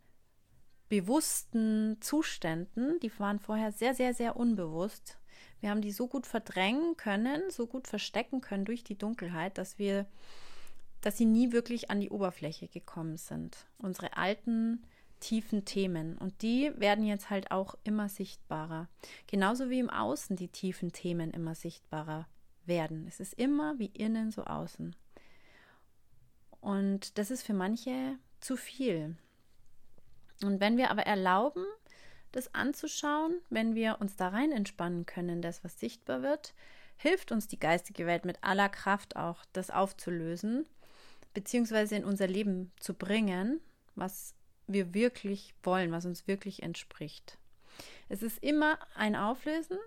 bewussten 0.89 1.98
Zuständen, 2.01 3.00
die 3.00 3.12
waren 3.20 3.39
vorher 3.39 3.72
sehr, 3.72 3.96
sehr, 3.96 4.13
sehr 4.13 4.36
unbewusst. 4.36 5.18
Wir 5.62 5.70
haben 5.70 5.82
die 5.82 5.92
so 5.92 6.08
gut 6.08 6.28
verdrängen 6.28 6.98
können, 6.98 7.50
so 7.50 7.68
gut 7.68 7.88
verstecken 7.88 8.42
können 8.42 8.66
durch 8.66 8.84
die 8.84 8.98
Dunkelheit, 8.98 9.58
dass 9.58 9.80
wir, 9.80 10.06
dass 11.02 11.18
sie 11.18 11.25
nie 11.25 11.52
wirklich 11.52 11.90
an 11.90 12.00
die 12.00 12.10
Oberfläche 12.10 12.68
gekommen 12.68 13.18
sind. 13.18 13.66
Unsere 13.78 14.18
alten, 14.18 14.86
tiefen 15.20 15.66
Themen. 15.66 16.18
Und 16.18 16.42
die 16.42 16.72
werden 16.75 17.06
jetzt 17.06 17.30
halt 17.30 17.52
auch 17.52 17.75
immer 17.84 18.10
sichtbarer. 18.10 18.88
Genauso 19.28 19.70
wie 19.70 19.80
im 19.80 19.90
Außen 19.90 20.36
die 20.36 20.50
tiefen 20.50 20.92
Themen 20.92 21.32
immer 21.32 21.56
sichtbarer 21.56 22.28
werden. 22.66 23.06
Es 23.08 23.20
ist 23.20 23.34
immer 23.34 23.80
wie 23.80 23.88
innen 23.88 24.32
so 24.32 24.44
außen. 24.44 24.96
Und 26.62 27.18
das 27.18 27.32
ist 27.32 27.44
für 27.44 27.54
manche 27.54 28.18
zu 28.40 28.58
viel. 28.58 29.16
Und 30.44 30.60
wenn 30.60 30.78
wir 30.78 30.92
aber 30.92 31.04
erlauben, 31.04 31.66
das 32.36 32.54
anzuschauen, 32.54 33.42
wenn 33.50 33.75
wir 33.75 33.98
uns 34.00 34.15
da 34.15 34.30
rein 34.30 34.51
entspannen 34.51 35.06
können, 35.06 35.42
das, 35.42 35.63
was 35.63 35.80
sichtbar 35.80 36.22
wird, 36.22 36.54
hilft 36.98 37.32
uns 37.32 37.48
die 37.48 37.60
geistige 37.60 38.06
Welt 38.06 38.25
mit 38.25 38.44
aller 38.44 38.70
Kraft 38.70 39.15
auch, 39.15 39.44
das 39.54 39.70
aufzulösen, 39.70 40.65
beziehungsweise 41.34 41.96
in 41.96 42.06
unser 42.06 42.27
Leben 42.27 42.72
zu 42.80 42.94
bringen, 42.94 43.60
was 43.96 44.34
wir 44.68 44.94
wirklich 44.94 45.54
wollen, 45.63 45.92
was 45.92 46.06
uns 46.06 46.27
wirklich 46.27 46.63
entspricht. 46.63 47.38
Es 48.10 48.24
ist 48.24 48.42
immer 48.44 48.80
ein 48.96 49.15
Auflösen, 49.15 49.77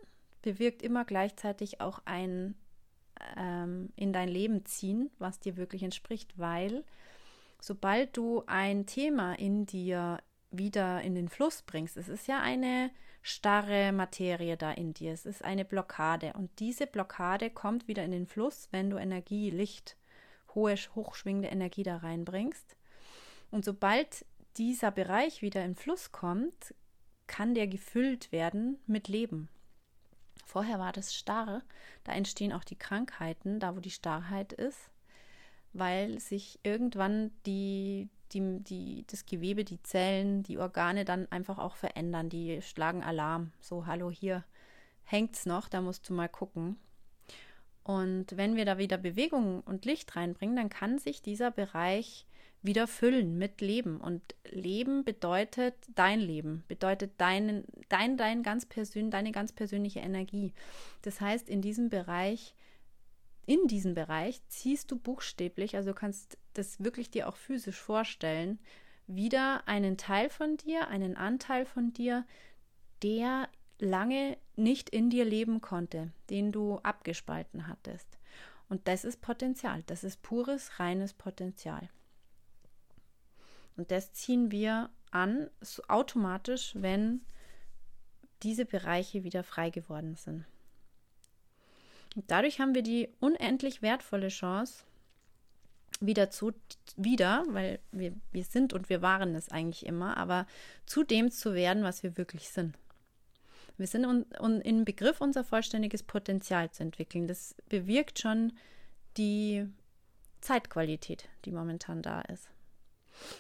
bewirkt 0.43 0.83
immer 0.83 1.05
gleichzeitig 1.05 1.81
auch 1.81 2.01
ein 2.05 2.55
ähm, 3.37 3.91
in 3.97 4.13
dein 4.13 4.29
Leben 4.29 4.65
ziehen, 4.65 5.11
was 5.19 5.41
dir 5.41 5.57
wirklich 5.57 5.83
entspricht, 5.83 6.39
weil 6.39 6.85
sobald 7.61 8.17
du 8.17 8.45
ein 8.47 8.87
Thema 8.87 9.35
in 9.35 9.67
dir 9.67 10.19
wieder 10.51 11.03
in 11.03 11.15
den 11.15 11.29
Fluss 11.29 11.63
bringst. 11.63 11.97
Es 11.97 12.09
ist 12.09 12.27
ja 12.27 12.41
eine 12.41 12.91
starre 13.23 13.93
Materie 13.93 14.57
da 14.57 14.73
in 14.73 14.95
dir. 14.95 15.13
Es 15.13 15.27
ist 15.27 15.45
eine 15.45 15.65
Blockade. 15.65 16.33
Und 16.35 16.51
diese 16.59 16.87
Blockade 16.87 17.51
kommt 17.51 17.89
wieder 17.89 18.05
in 18.05 18.13
den 18.13 18.27
Fluss, 18.27 18.69
wenn 18.71 18.91
du 18.91 18.97
Energie, 18.97 19.51
Licht, 19.51 19.97
hohe, 20.55 20.75
hochschwingende 20.95 21.49
Energie 21.49 21.83
da 21.83 21.99
reinbringst. 21.99 22.77
Und 23.51 23.65
sobald 23.65 24.25
dieser 24.57 24.91
Bereich 24.91 25.43
wieder 25.43 25.65
in 25.65 25.75
Fluss 25.75 26.13
kommt, 26.13 26.75
kann 27.27 27.55
der 27.55 27.67
gefüllt 27.67 28.33
werden 28.33 28.79
mit 28.87 29.09
Leben. 29.09 29.49
Vorher 30.45 30.79
war 30.79 30.93
das 30.93 31.15
starr, 31.15 31.63
da 32.05 32.13
entstehen 32.13 32.55
auch 32.55 32.65
die 32.65 32.79
Krankheiten, 32.79 33.61
da 33.61 33.77
wo 33.77 33.81
die 33.81 33.91
Starrheit 33.91 34.55
ist, 34.55 34.91
weil 35.73 36.19
sich 36.21 36.59
irgendwann 36.63 37.31
die, 37.47 38.09
die, 38.33 38.61
die, 38.61 39.05
das 39.07 39.27
Gewebe, 39.27 39.65
die 39.65 39.83
Zellen, 39.83 40.43
die 40.43 40.59
Organe 40.59 41.05
dann 41.05 41.31
einfach 41.31 41.59
auch 41.59 41.77
verändern. 41.77 42.29
Die 42.29 42.61
schlagen 42.63 43.03
Alarm. 43.03 43.53
So, 43.61 43.87
hallo, 43.87 44.11
hier 44.11 44.45
hängt 45.05 45.35
es 45.35 45.47
noch, 45.47 45.69
da 45.69 45.81
musst 45.81 46.09
du 46.09 46.15
mal 46.15 46.29
gucken. 46.29 46.77
Und 47.83 48.37
wenn 48.37 48.57
wir 48.57 48.67
da 48.67 48.77
wieder 48.77 48.99
Bewegung 48.99 49.63
und 49.63 49.87
Licht 49.87 50.15
reinbringen, 50.15 50.57
dann 50.57 50.69
kann 50.69 50.99
sich 50.99 51.23
dieser 51.23 51.51
Bereich 51.51 52.27
wieder 52.63 52.87
füllen 52.87 53.39
mit 53.39 53.61
Leben. 53.61 53.99
Und 53.99 54.23
Leben 54.51 55.05
bedeutet 55.05 55.75
dein 55.95 56.21
Leben, 56.21 56.65
bedeutet 56.69 57.13
dein, 57.19 57.65
dein, 57.89 58.17
dein 58.17 58.43
ganz 58.43 58.67
persön, 58.67 59.11
deine 59.11 59.33
ganz 59.33 59.53
persönliche 59.53 60.01
Energie. 60.01 60.53
Das 61.03 61.21
heißt, 61.21 61.49
in 61.49 61.63
diesem 61.63 61.89
Bereich 61.89 62.55
in 63.49 63.67
diesem 63.67 63.95
Bereich 63.95 64.47
ziehst 64.49 64.91
du 64.91 64.99
buchstäblich, 64.99 65.75
also 65.75 65.95
kannst 65.95 66.37
das 66.53 66.85
wirklich 66.85 67.11
dir 67.11 67.27
auch 67.31 67.37
physisch 67.37 67.81
vorstellen, 67.81 68.59
wieder 69.07 69.67
einen 69.67 69.97
Teil 69.97 70.29
von 70.29 70.59
dir, 70.59 70.89
einen 70.89 71.17
Anteil 71.17 71.65
von 71.65 71.95
dir, 71.95 72.27
der 73.03 73.49
lange 73.79 74.37
nicht 74.57 74.91
in 74.91 75.09
dir 75.09 75.25
leben 75.25 75.63
konnte, 75.63 76.13
den 76.29 76.53
du 76.53 76.77
abgespalten 76.81 77.69
hattest. 77.69 78.19
Und 78.69 78.87
das 78.87 79.07
ist 79.07 79.23
Potenzial, 79.23 79.83
das 79.87 80.05
ist 80.05 80.21
pures, 80.21 80.79
reines 80.79 81.15
Potenzial. 81.15 81.89
Und 83.79 83.91
das 83.91 84.13
ziehen 84.13 84.51
wir 84.51 84.91
an, 85.11 85.49
so 85.63 85.83
automatisch, 85.89 86.75
wenn 86.75 87.23
diese 88.43 88.67
Bereiche 88.67 89.25
wieder 89.25 89.43
frei 89.43 89.71
geworden 89.71 90.17
sind. 90.17 90.45
Dadurch 92.27 92.61
haben 92.61 92.75
wir 92.75 92.83
die 92.83 93.09
unendlich 93.21 93.83
wertvolle 93.83 94.29
Chance, 94.29 94.85
wieder 96.01 96.31
zu, 96.31 96.53
wieder, 96.97 97.45
weil 97.49 97.81
wir, 97.91 98.13
wir 98.31 98.45
sind 98.45 98.73
und 98.73 98.89
wir 98.89 99.03
waren 99.03 99.35
es 99.35 99.49
eigentlich 99.49 99.87
immer, 99.87 100.17
aber 100.17 100.47
zu 100.87 101.03
dem 101.03 101.31
zu 101.31 101.55
werden, 101.55 101.83
was 101.83 102.03
wir 102.03 102.17
wirklich 102.17 102.51
sind. 102.51 102.77
Wir 103.77 103.87
sind 103.87 104.05
un, 104.07 104.27
un, 104.41 104.61
im 104.61 104.85
Begriff, 104.85 105.21
unser 105.21 105.45
vollständiges 105.45 106.03
Potenzial 106.03 106.71
zu 106.71 106.83
entwickeln. 106.83 107.29
Das 107.29 107.55
bewirkt 107.69 108.19
schon 108.19 108.53
die 109.17 109.67
Zeitqualität, 110.41 111.29
die 111.45 111.53
momentan 111.53 112.03
da 112.03 112.21
ist. 112.23 112.49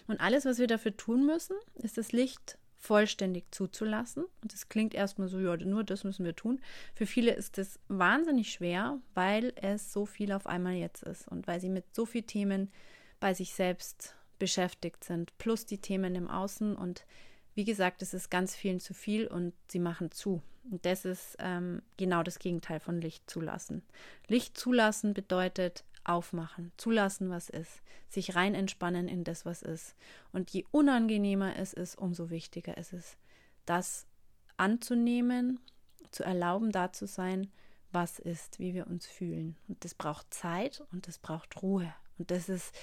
Und 0.06 0.20
alles, 0.20 0.44
was 0.44 0.58
wir 0.58 0.66
dafür 0.66 0.96
tun 0.96 1.26
müssen, 1.26 1.56
ist 1.74 1.98
das 1.98 2.12
Licht 2.12 2.58
vollständig 2.78 3.44
zuzulassen. 3.50 4.24
Und 4.42 4.52
das 4.52 4.68
klingt 4.68 4.94
erstmal 4.94 5.28
so, 5.28 5.38
ja, 5.38 5.56
nur 5.56 5.84
das 5.84 6.04
müssen 6.04 6.24
wir 6.24 6.34
tun. 6.34 6.60
Für 6.94 7.06
viele 7.06 7.32
ist 7.32 7.58
das 7.58 7.78
wahnsinnig 7.88 8.52
schwer, 8.52 8.98
weil 9.14 9.52
es 9.56 9.92
so 9.92 10.06
viel 10.06 10.32
auf 10.32 10.46
einmal 10.46 10.74
jetzt 10.74 11.02
ist 11.02 11.28
und 11.28 11.46
weil 11.46 11.60
sie 11.60 11.68
mit 11.68 11.84
so 11.94 12.06
vielen 12.06 12.26
Themen 12.26 12.70
bei 13.20 13.34
sich 13.34 13.52
selbst 13.52 14.14
beschäftigt 14.38 15.04
sind, 15.04 15.36
plus 15.38 15.66
die 15.66 15.78
Themen 15.78 16.14
im 16.14 16.28
Außen. 16.28 16.76
Und 16.76 17.04
wie 17.54 17.64
gesagt, 17.64 18.02
es 18.02 18.14
ist 18.14 18.30
ganz 18.30 18.54
vielen 18.54 18.80
zu 18.80 18.94
viel 18.94 19.26
und 19.26 19.52
sie 19.66 19.80
machen 19.80 20.12
zu. 20.12 20.40
Und 20.70 20.84
das 20.84 21.04
ist 21.04 21.36
ähm, 21.40 21.82
genau 21.96 22.22
das 22.22 22.38
Gegenteil 22.38 22.78
von 22.78 23.00
Licht 23.00 23.28
zulassen. 23.28 23.82
Licht 24.28 24.56
zulassen 24.56 25.14
bedeutet, 25.14 25.82
aufmachen, 26.08 26.72
zulassen, 26.76 27.30
was 27.30 27.50
ist, 27.50 27.82
sich 28.08 28.34
rein 28.34 28.54
entspannen 28.54 29.08
in 29.08 29.24
das, 29.24 29.44
was 29.44 29.62
ist. 29.62 29.94
Und 30.32 30.50
je 30.50 30.64
unangenehmer 30.70 31.56
es 31.56 31.72
ist, 31.72 31.96
umso 31.96 32.30
wichtiger 32.30 32.76
ist 32.76 32.92
es, 32.92 33.16
das 33.66 34.06
anzunehmen, 34.56 35.60
zu 36.10 36.24
erlauben, 36.24 36.72
da 36.72 36.92
zu 36.92 37.06
sein, 37.06 37.50
was 37.92 38.18
ist, 38.18 38.58
wie 38.58 38.74
wir 38.74 38.86
uns 38.86 39.06
fühlen. 39.06 39.56
Und 39.68 39.84
das 39.84 39.94
braucht 39.94 40.32
Zeit 40.32 40.82
und 40.92 41.06
das 41.06 41.18
braucht 41.18 41.62
Ruhe. 41.62 41.92
Und 42.18 42.30
das 42.30 42.48
ist 42.48 42.74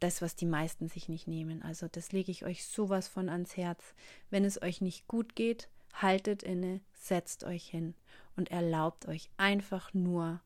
das, 0.00 0.22
was 0.22 0.36
die 0.36 0.46
meisten 0.46 0.88
sich 0.88 1.08
nicht 1.08 1.26
nehmen. 1.26 1.62
Also 1.62 1.88
das 1.88 2.12
lege 2.12 2.30
ich 2.30 2.44
euch 2.44 2.64
sowas 2.66 3.08
von 3.08 3.28
ans 3.28 3.56
Herz. 3.56 3.94
Wenn 4.30 4.44
es 4.44 4.60
euch 4.60 4.80
nicht 4.80 5.08
gut 5.08 5.34
geht, 5.34 5.68
haltet 5.94 6.42
inne, 6.42 6.80
setzt 6.92 7.44
euch 7.44 7.66
hin 7.66 7.94
und 8.36 8.50
erlaubt 8.50 9.06
euch 9.06 9.30
einfach 9.36 9.94
nur 9.94 10.40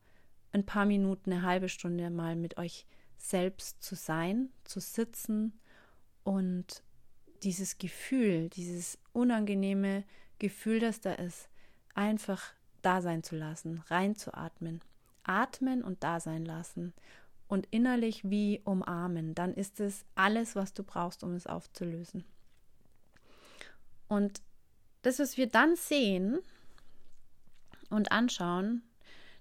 ein 0.51 0.65
paar 0.65 0.85
Minuten, 0.85 1.31
eine 1.31 1.43
halbe 1.43 1.69
Stunde 1.69 2.09
mal 2.09 2.35
mit 2.35 2.57
euch 2.57 2.85
selbst 3.17 3.83
zu 3.83 3.95
sein, 3.95 4.49
zu 4.63 4.79
sitzen 4.79 5.59
und 6.23 6.83
dieses 7.43 7.77
Gefühl, 7.77 8.49
dieses 8.49 8.97
unangenehme 9.13 10.03
Gefühl, 10.39 10.79
das 10.79 11.01
da 11.01 11.13
ist, 11.13 11.49
einfach 11.93 12.53
da 12.81 13.01
sein 13.01 13.23
zu 13.23 13.35
lassen, 13.35 13.83
reinzuatmen. 13.87 14.81
Atmen 15.23 15.83
und 15.83 16.03
da 16.03 16.19
sein 16.19 16.43
lassen 16.43 16.93
und 17.47 17.67
innerlich 17.69 18.27
wie 18.29 18.61
umarmen. 18.63 19.35
Dann 19.35 19.53
ist 19.53 19.79
es 19.79 20.05
alles, 20.15 20.55
was 20.55 20.73
du 20.73 20.83
brauchst, 20.83 21.23
um 21.23 21.33
es 21.33 21.45
aufzulösen. 21.45 22.25
Und 24.07 24.41
das, 25.03 25.19
was 25.19 25.37
wir 25.37 25.47
dann 25.47 25.75
sehen 25.75 26.39
und 27.89 28.11
anschauen, 28.11 28.81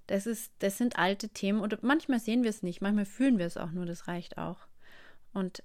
das, 0.09 0.27
ist, 0.27 0.53
das 0.59 0.79
sind 0.79 0.99
alte 0.99 1.29
Themen 1.29 1.61
und 1.61 1.83
manchmal 1.83 2.19
sehen 2.19 2.43
wir 2.43 2.51
es 2.51 2.63
nicht, 2.63 2.81
manchmal 2.81 3.05
fühlen 3.05 3.39
wir 3.39 3.47
es 3.47 3.57
auch 3.57 3.71
nur, 3.71 3.87
das 3.87 4.09
reicht 4.09 4.39
auch. 4.39 4.67
Und 5.33 5.63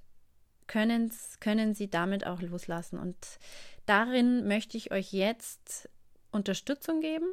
können's, 0.67 1.39
können 1.39 1.73
sie 1.73 1.89
damit 1.89 2.27
auch 2.27 2.41
loslassen. 2.41 2.99
Und 2.99 3.15
darin 3.85 4.47
möchte 4.47 4.77
ich 4.77 4.91
euch 4.91 5.13
jetzt 5.13 5.89
Unterstützung 6.31 6.99
geben. 6.99 7.27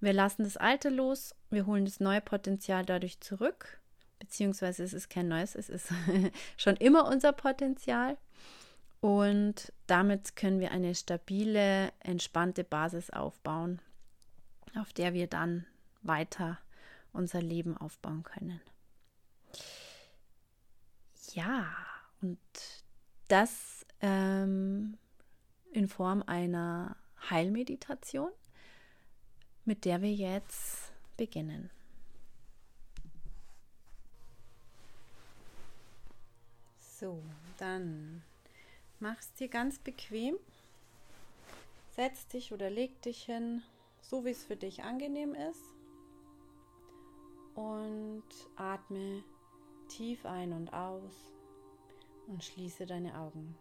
Wir 0.00 0.12
lassen 0.12 0.44
das 0.44 0.58
Alte 0.58 0.90
los, 0.90 1.34
wir 1.50 1.66
holen 1.66 1.86
das 1.86 2.00
neue 2.00 2.20
Potenzial 2.20 2.84
dadurch 2.84 3.20
zurück, 3.20 3.80
beziehungsweise 4.18 4.84
es 4.84 4.92
ist 4.92 5.08
kein 5.08 5.28
neues, 5.28 5.54
es 5.54 5.70
ist 5.70 5.88
schon 6.58 6.76
immer 6.76 7.08
unser 7.08 7.32
Potenzial. 7.32 8.18
Und 9.00 9.72
damit 9.86 10.36
können 10.36 10.60
wir 10.60 10.72
eine 10.72 10.94
stabile, 10.94 11.90
entspannte 12.00 12.64
Basis 12.64 13.10
aufbauen, 13.10 13.80
auf 14.78 14.92
der 14.92 15.14
wir 15.14 15.26
dann 15.26 15.64
weiter 16.06 16.58
unser 17.12 17.40
Leben 17.40 17.76
aufbauen 17.76 18.22
können. 18.22 18.60
Ja, 21.32 21.66
und 22.20 22.38
das 23.28 23.86
ähm, 24.00 24.96
in 25.72 25.88
Form 25.88 26.22
einer 26.22 26.96
Heilmeditation, 27.28 28.30
mit 29.64 29.84
der 29.84 30.02
wir 30.02 30.12
jetzt 30.12 30.92
beginnen. 31.16 31.70
So, 36.78 37.22
dann 37.58 38.22
mach's 39.00 39.32
dir 39.34 39.48
ganz 39.48 39.78
bequem. 39.78 40.36
Setz 41.94 42.26
dich 42.28 42.52
oder 42.52 42.70
leg 42.70 43.00
dich 43.02 43.24
hin, 43.24 43.62
so 44.02 44.24
wie 44.24 44.30
es 44.30 44.44
für 44.44 44.56
dich 44.56 44.82
angenehm 44.82 45.34
ist 45.34 45.75
und 47.56 48.22
atme 48.56 49.24
tief 49.88 50.24
ein 50.26 50.52
und 50.52 50.72
aus 50.72 51.32
und 52.26 52.44
schließe 52.44 52.86
deine 52.86 53.18
Augen. 53.18 53.56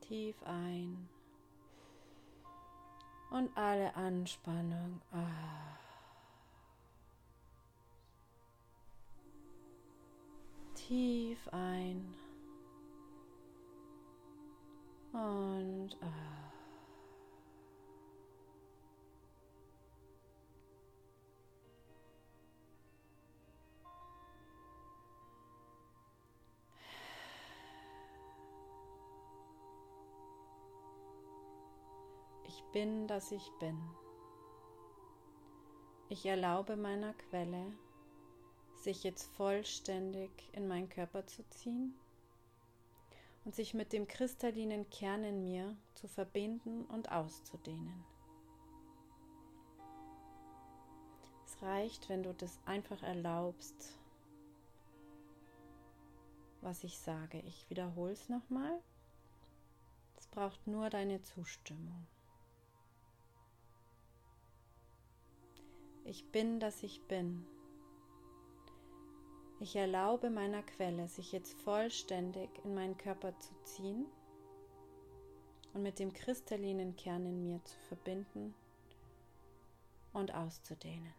Tief 0.00 0.42
ein 0.42 1.08
und 3.30 3.56
alle 3.56 3.94
Anspannung. 3.94 5.00
Ah. 5.12 5.87
Tief 10.88 11.38
ein 11.52 12.14
und 15.12 15.90
aus. 16.00 16.08
Ich 32.44 32.64
bin, 32.72 33.06
dass 33.06 33.30
ich 33.30 33.52
bin. 33.60 33.78
Ich 36.08 36.24
erlaube 36.24 36.76
meiner 36.76 37.12
Quelle, 37.12 37.74
sich 38.88 39.04
jetzt 39.04 39.26
vollständig 39.36 40.30
in 40.54 40.66
meinen 40.66 40.88
Körper 40.88 41.26
zu 41.26 41.46
ziehen 41.50 41.92
und 43.44 43.54
sich 43.54 43.74
mit 43.74 43.92
dem 43.92 44.08
kristallinen 44.08 44.88
Kern 44.88 45.24
in 45.24 45.44
mir 45.44 45.76
zu 45.94 46.08
verbinden 46.08 46.86
und 46.86 47.12
auszudehnen. 47.12 48.02
Es 51.44 51.60
reicht, 51.60 52.08
wenn 52.08 52.22
du 52.22 52.32
das 52.32 52.58
einfach 52.64 53.02
erlaubst, 53.02 53.98
was 56.62 56.82
ich 56.82 56.98
sage. 56.98 57.40
Ich 57.40 57.68
wiederhole 57.68 58.12
es 58.12 58.30
nochmal. 58.30 58.80
Es 60.16 60.26
braucht 60.28 60.66
nur 60.66 60.88
deine 60.88 61.20
Zustimmung. 61.20 62.06
Ich 66.06 66.24
bin, 66.32 66.58
dass 66.58 66.82
ich 66.82 67.02
bin. 67.02 67.44
Ich 69.60 69.74
erlaube 69.74 70.30
meiner 70.30 70.62
Quelle, 70.62 71.08
sich 71.08 71.32
jetzt 71.32 71.52
vollständig 71.62 72.48
in 72.64 72.74
meinen 72.74 72.96
Körper 72.96 73.36
zu 73.38 73.52
ziehen 73.64 74.06
und 75.74 75.82
mit 75.82 75.98
dem 75.98 76.12
kristallinen 76.12 76.94
Kern 76.94 77.26
in 77.26 77.42
mir 77.42 77.64
zu 77.64 77.76
verbinden 77.88 78.54
und 80.12 80.32
auszudehnen. 80.32 81.12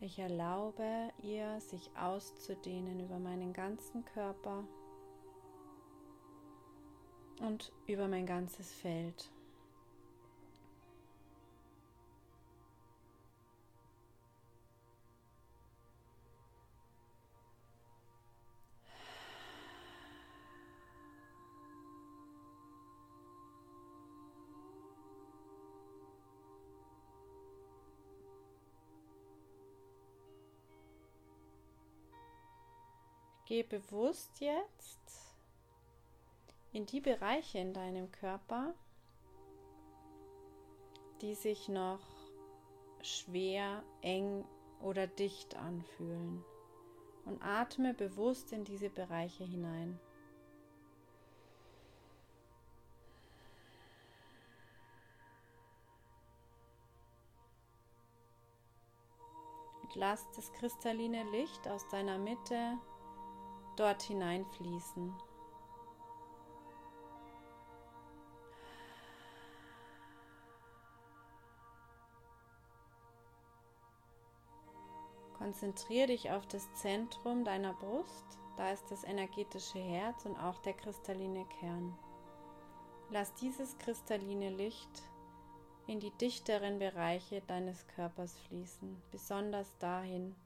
Ich 0.00 0.18
erlaube 0.18 1.10
ihr, 1.22 1.60
sich 1.60 1.90
auszudehnen 1.96 3.00
über 3.00 3.18
meinen 3.18 3.52
ganzen 3.52 4.04
Körper 4.04 4.64
und 7.40 7.72
über 7.86 8.06
mein 8.06 8.26
ganzes 8.26 8.72
Feld. 8.72 9.30
Geh 33.52 33.64
bewusst 33.64 34.40
jetzt 34.40 35.34
in 36.72 36.86
die 36.86 37.02
Bereiche 37.02 37.58
in 37.58 37.74
deinem 37.74 38.10
Körper, 38.10 38.72
die 41.20 41.34
sich 41.34 41.68
noch 41.68 42.00
schwer, 43.02 43.82
eng 44.00 44.46
oder 44.80 45.06
dicht 45.06 45.54
anfühlen 45.54 46.42
und 47.26 47.42
atme 47.42 47.92
bewusst 47.92 48.52
in 48.52 48.64
diese 48.64 48.88
Bereiche 48.88 49.44
hinein. 49.44 50.00
Und 59.82 59.94
lass 59.94 60.26
das 60.36 60.50
kristalline 60.54 61.24
Licht 61.32 61.68
aus 61.68 61.86
deiner 61.88 62.16
Mitte 62.16 62.78
dort 63.76 64.02
hineinfließen. 64.02 65.12
Konzentriere 75.38 76.06
dich 76.06 76.30
auf 76.30 76.46
das 76.46 76.72
Zentrum 76.74 77.44
deiner 77.44 77.74
Brust, 77.74 78.38
da 78.56 78.70
ist 78.70 78.88
das 78.90 79.02
energetische 79.02 79.80
Herz 79.80 80.24
und 80.24 80.36
auch 80.36 80.58
der 80.60 80.72
kristalline 80.72 81.44
Kern. 81.58 81.98
Lass 83.10 83.34
dieses 83.34 83.76
kristalline 83.78 84.50
Licht 84.50 85.02
in 85.86 85.98
die 85.98 86.12
dichteren 86.12 86.78
Bereiche 86.78 87.42
deines 87.42 87.86
Körpers 87.88 88.38
fließen, 88.46 89.02
besonders 89.10 89.76
dahin, 89.78 90.36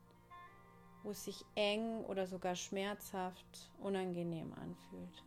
wo 1.06 1.12
es 1.12 1.24
sich 1.24 1.44
eng 1.54 2.04
oder 2.06 2.26
sogar 2.26 2.56
schmerzhaft, 2.56 3.70
unangenehm 3.78 4.52
anfühlt. 4.54 5.24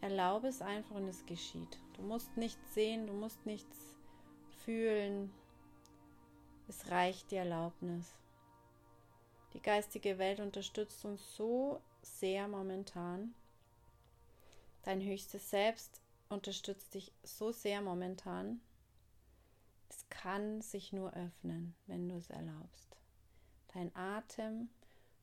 Erlaube 0.00 0.46
es 0.46 0.62
einfach 0.62 0.94
und 0.94 1.08
es 1.08 1.26
geschieht. 1.26 1.80
Du 1.94 2.02
musst 2.02 2.36
nichts 2.36 2.74
sehen, 2.74 3.08
du 3.08 3.12
musst 3.12 3.44
nichts 3.44 3.96
fühlen. 4.64 5.32
Es 6.68 6.92
reicht 6.92 7.32
die 7.32 7.36
Erlaubnis. 7.36 8.06
Die 9.52 9.62
geistige 9.62 10.18
Welt 10.18 10.38
unterstützt 10.38 11.04
uns 11.04 11.36
so 11.36 11.80
sehr 12.02 12.46
momentan. 12.46 13.34
Dein 14.84 15.02
höchstes 15.02 15.50
Selbst 15.50 16.00
unterstützt 16.28 16.94
dich 16.94 17.10
so 17.24 17.50
sehr 17.50 17.82
momentan. 17.82 18.60
Es 19.88 20.08
kann 20.08 20.62
sich 20.62 20.92
nur 20.92 21.12
öffnen, 21.14 21.74
wenn 21.88 22.08
du 22.08 22.14
es 22.18 22.30
erlaubst 22.30 22.88
dein 23.74 23.94
Atem, 23.94 24.68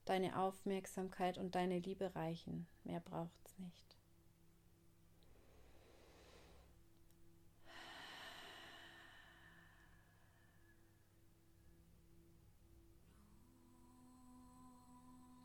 deine 0.05 0.37
Aufmerksamkeit 0.37 1.37
und 1.37 1.55
deine 1.55 1.79
Liebe 1.79 2.15
reichen. 2.15 2.67
Mehr 2.83 2.99
braucht 2.99 3.31
es 3.45 3.59
nicht. 3.59 3.97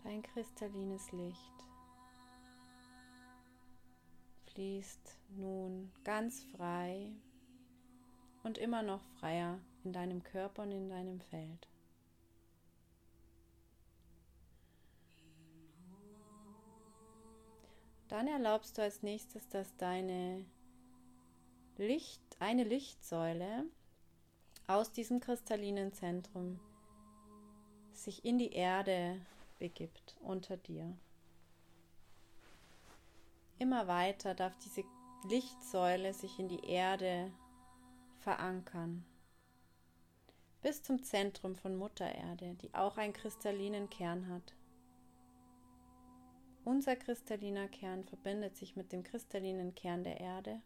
Dein 0.05 0.23
kristallines 0.23 1.13
Licht 1.13 1.71
fließt 4.47 5.19
nun 5.37 5.93
ganz 6.03 6.43
frei 6.43 7.13
und 8.43 8.59
immer 8.59 8.83
noch 8.83 9.03
freier 9.21 9.61
in 9.85 9.93
deinem 9.93 10.25
Körper 10.25 10.63
und 10.63 10.73
in 10.73 10.89
deinem 10.89 11.21
Feld. 11.21 11.70
Dann 18.11 18.27
erlaubst 18.27 18.77
du 18.77 18.83
als 18.83 19.05
nächstes, 19.05 19.49
dass 19.51 19.77
deine 19.77 20.45
Licht, 21.77 22.21
eine 22.41 22.65
Lichtsäule 22.65 23.65
aus 24.67 24.91
diesem 24.91 25.21
kristallinen 25.21 25.93
Zentrum 25.93 26.59
sich 27.93 28.25
in 28.25 28.39
die 28.39 28.51
Erde 28.53 29.25
begibt 29.61 30.17
unter 30.23 30.57
dir. 30.57 30.99
Immer 33.61 33.87
weiter 33.87 34.35
darf 34.35 34.57
diese 34.59 34.83
Lichtsäule 35.29 36.13
sich 36.13 36.37
in 36.41 36.49
die 36.49 36.65
Erde 36.65 37.31
verankern. 38.19 39.05
Bis 40.63 40.83
zum 40.83 41.05
Zentrum 41.05 41.55
von 41.55 41.77
Mutter 41.77 42.13
Erde, 42.13 42.55
die 42.55 42.75
auch 42.75 42.99
einen 42.99 43.13
kristallinen 43.13 43.89
Kern 43.89 44.29
hat. 44.29 44.57
Unser 46.71 46.95
kristalliner 46.95 47.67
Kern 47.67 48.05
verbindet 48.05 48.57
sich 48.57 48.77
mit 48.77 48.93
dem 48.93 49.03
kristallinen 49.03 49.75
Kern 49.75 50.05
der 50.05 50.21
Erde 50.21 50.63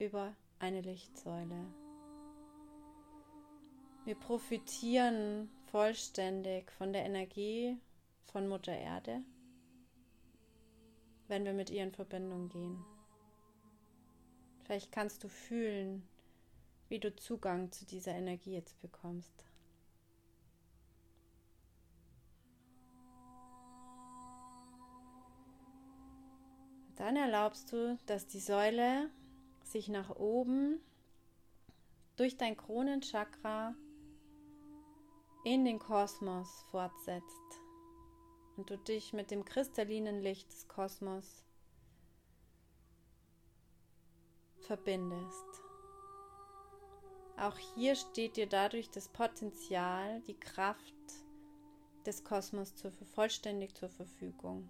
über 0.00 0.34
eine 0.58 0.80
Lichtsäule. 0.80 1.64
Wir 4.04 4.16
profitieren 4.16 5.48
vollständig 5.70 6.72
von 6.72 6.92
der 6.92 7.04
Energie 7.04 7.76
von 8.24 8.48
Mutter 8.48 8.76
Erde, 8.76 9.22
wenn 11.28 11.44
wir 11.44 11.52
mit 11.52 11.70
ihr 11.70 11.84
in 11.84 11.92
Verbindung 11.92 12.48
gehen. 12.48 12.84
Vielleicht 14.64 14.90
kannst 14.90 15.22
du 15.22 15.28
fühlen, 15.28 16.02
wie 16.88 16.98
du 16.98 17.14
Zugang 17.14 17.70
zu 17.70 17.86
dieser 17.86 18.16
Energie 18.16 18.54
jetzt 18.54 18.80
bekommst. 18.80 19.47
Dann 26.98 27.14
erlaubst 27.14 27.72
du, 27.72 27.96
dass 28.06 28.26
die 28.26 28.40
Säule 28.40 29.08
sich 29.62 29.88
nach 29.88 30.10
oben 30.16 30.80
durch 32.16 32.36
dein 32.36 32.56
Kronenchakra 32.56 33.76
in 35.44 35.64
den 35.64 35.78
Kosmos 35.78 36.64
fortsetzt 36.72 37.60
und 38.56 38.68
du 38.68 38.76
dich 38.76 39.12
mit 39.12 39.30
dem 39.30 39.44
kristallinen 39.44 40.22
Licht 40.22 40.50
des 40.50 40.66
Kosmos 40.66 41.44
verbindest. 44.62 45.62
Auch 47.36 47.58
hier 47.76 47.94
steht 47.94 48.36
dir 48.36 48.48
dadurch 48.48 48.90
das 48.90 49.06
Potenzial, 49.06 50.20
die 50.22 50.40
Kraft 50.40 50.82
des 52.04 52.24
Kosmos 52.24 52.74
zur, 52.74 52.90
vollständig 53.14 53.76
zur 53.76 53.88
Verfügung. 53.88 54.68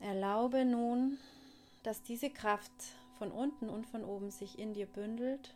Erlaube 0.00 0.64
nun, 0.64 1.18
dass 1.82 2.02
diese 2.02 2.30
Kraft 2.30 2.72
von 3.18 3.30
unten 3.30 3.68
und 3.68 3.86
von 3.86 4.04
oben 4.04 4.30
sich 4.30 4.58
in 4.58 4.72
dir 4.72 4.86
bündelt 4.86 5.54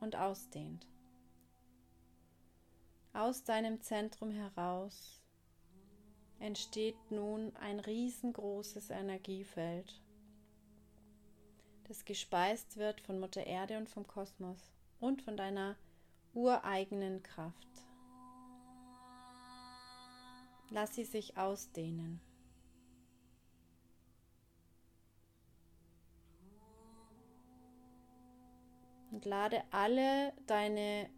und 0.00 0.16
ausdehnt. 0.16 0.86
Aus 3.12 3.44
deinem 3.44 3.80
Zentrum 3.80 4.30
heraus 4.30 5.22
entsteht 6.38 7.10
nun 7.10 7.56
ein 7.56 7.80
riesengroßes 7.80 8.90
Energiefeld, 8.90 10.02
das 11.88 12.04
gespeist 12.04 12.76
wird 12.78 13.00
von 13.00 13.20
Mutter 13.20 13.46
Erde 13.46 13.78
und 13.78 13.88
vom 13.88 14.06
Kosmos 14.08 14.58
und 14.98 15.22
von 15.22 15.36
deiner 15.36 15.76
ureigenen 16.34 17.22
Kraft. 17.22 17.68
Lass 20.70 20.96
sie 20.96 21.04
sich 21.04 21.36
ausdehnen. 21.38 22.20
Und 29.16 29.24
lade 29.24 29.64
alle 29.70 30.34
deine 30.46 31.08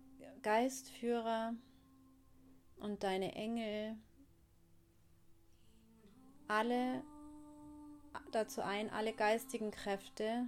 Geistführer 0.43 1.53
und 2.77 3.03
deine 3.03 3.35
Engel, 3.35 3.97
alle 6.47 7.03
dazu 8.31 8.63
ein, 8.63 8.89
alle 8.91 9.13
geistigen 9.13 9.73
Kräfte, 9.73 10.47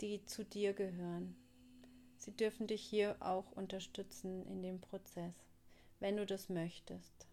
die 0.00 0.24
zu 0.24 0.44
dir 0.44 0.72
gehören. 0.72 1.34
Sie 2.16 2.30
dürfen 2.30 2.68
dich 2.68 2.82
hier 2.82 3.16
auch 3.18 3.50
unterstützen 3.50 4.46
in 4.46 4.62
dem 4.62 4.80
Prozess, 4.80 5.34
wenn 5.98 6.16
du 6.16 6.24
das 6.26 6.48
möchtest. 6.48 7.26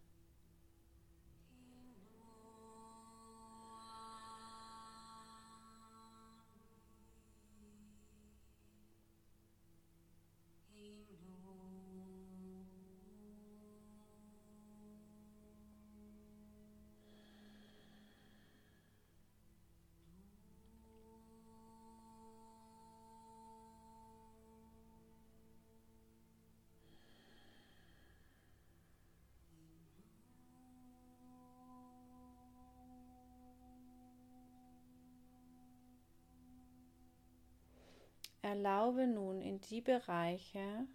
Erlaube 38.53 39.07
nun 39.07 39.41
in 39.41 39.59
die 39.61 39.81
Bereiche 39.81 40.85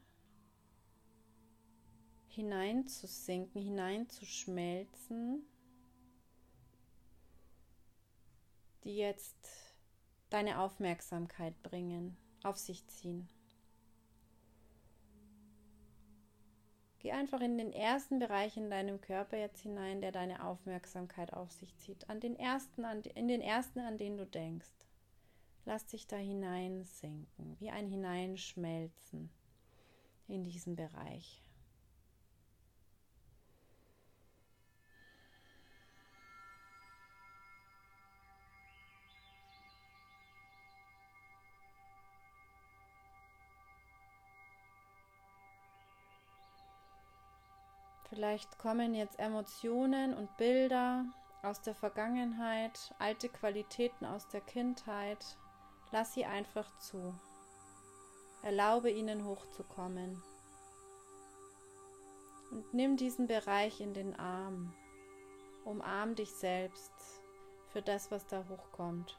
hineinzusinken, 2.29 3.61
hineinzuschmelzen, 3.61 5.44
die 8.85 8.97
jetzt 8.97 9.75
deine 10.31 10.61
Aufmerksamkeit 10.61 11.61
bringen, 11.64 12.16
auf 12.44 12.57
sich 12.59 12.87
ziehen. 12.87 13.29
Geh 17.01 17.11
einfach 17.11 17.40
in 17.40 17.59
den 17.59 17.73
ersten 17.73 18.21
Bereich 18.21 18.57
in 18.57 18.71
deinem 18.71 19.01
Körper 19.01 19.37
jetzt 19.37 19.62
hinein, 19.62 20.01
der 20.01 20.12
deine 20.12 20.44
Aufmerksamkeit 20.44 21.33
auf 21.33 21.51
sich 21.51 21.77
zieht. 21.79 22.09
An 22.09 22.21
den 22.21 22.38
ersten, 22.38 22.85
an, 22.85 23.03
in 23.03 23.27
den 23.27 23.40
ersten, 23.40 23.81
an 23.81 23.99
den 23.99 24.16
du 24.16 24.27
denkst. 24.27 24.78
Lass 25.69 25.85
dich 25.85 26.07
da 26.07 26.17
hineinsinken, 26.17 27.61
wie 27.61 27.69
ein 27.69 27.89
Hineinschmelzen 27.89 29.29
in 30.27 30.43
diesen 30.43 30.77
Bereich. 30.77 31.43
Vielleicht 48.09 48.59
kommen 48.59 48.95
jetzt 48.95 49.19
Emotionen 49.19 50.15
und 50.15 50.35
Bilder 50.39 51.05
aus 51.43 51.61
der 51.61 51.75
Vergangenheit, 51.75 52.95
alte 52.99 53.29
Qualitäten 53.29 54.07
aus 54.07 54.27
der 54.29 54.41
Kindheit, 54.41 55.37
Lass 55.90 56.14
sie 56.14 56.24
einfach 56.24 56.79
zu. 56.79 57.14
Erlaube 58.42 58.90
ihnen 58.90 59.24
hochzukommen. 59.24 60.22
Und 62.51 62.74
nimm 62.74 62.96
diesen 62.96 63.27
Bereich 63.27 63.81
in 63.81 63.94
den 63.94 64.18
Arm. 64.18 64.74
Umarm 65.64 66.14
dich 66.14 66.33
selbst 66.33 66.92
für 67.72 67.83
das, 67.83 68.11
was 68.11 68.27
da 68.27 68.44
hochkommt. 68.48 69.18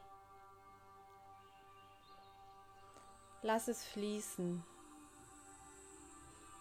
Lass 3.42 3.68
es 3.68 3.84
fließen. 3.84 4.62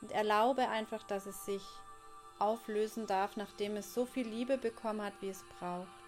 Und 0.01 0.11
erlaube 0.11 0.69
einfach, 0.69 1.03
dass 1.03 1.25
es 1.25 1.45
sich 1.45 1.63
auflösen 2.39 3.05
darf, 3.05 3.35
nachdem 3.35 3.75
es 3.75 3.93
so 3.93 4.05
viel 4.05 4.27
Liebe 4.27 4.57
bekommen 4.57 5.01
hat, 5.01 5.21
wie 5.21 5.29
es 5.29 5.43
braucht. 5.59 5.98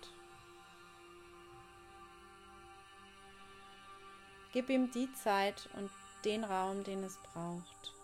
Gib 4.51 4.69
ihm 4.69 4.91
die 4.91 5.11
Zeit 5.13 5.69
und 5.77 5.89
den 6.25 6.43
Raum, 6.43 6.83
den 6.83 7.03
es 7.03 7.17
braucht. 7.17 7.95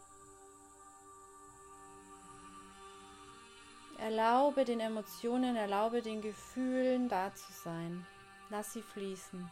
Erlaube 3.98 4.64
den 4.64 4.80
Emotionen, 4.80 5.56
erlaube 5.56 6.02
den 6.02 6.22
Gefühlen 6.22 7.10
da 7.10 7.34
zu 7.34 7.52
sein. 7.52 8.06
Lass 8.50 8.72
sie 8.74 8.82
fließen. 8.82 9.50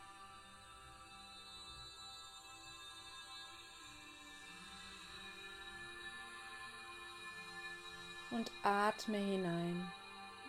Und 8.31 8.51
atme 8.63 9.17
hinein. 9.17 9.91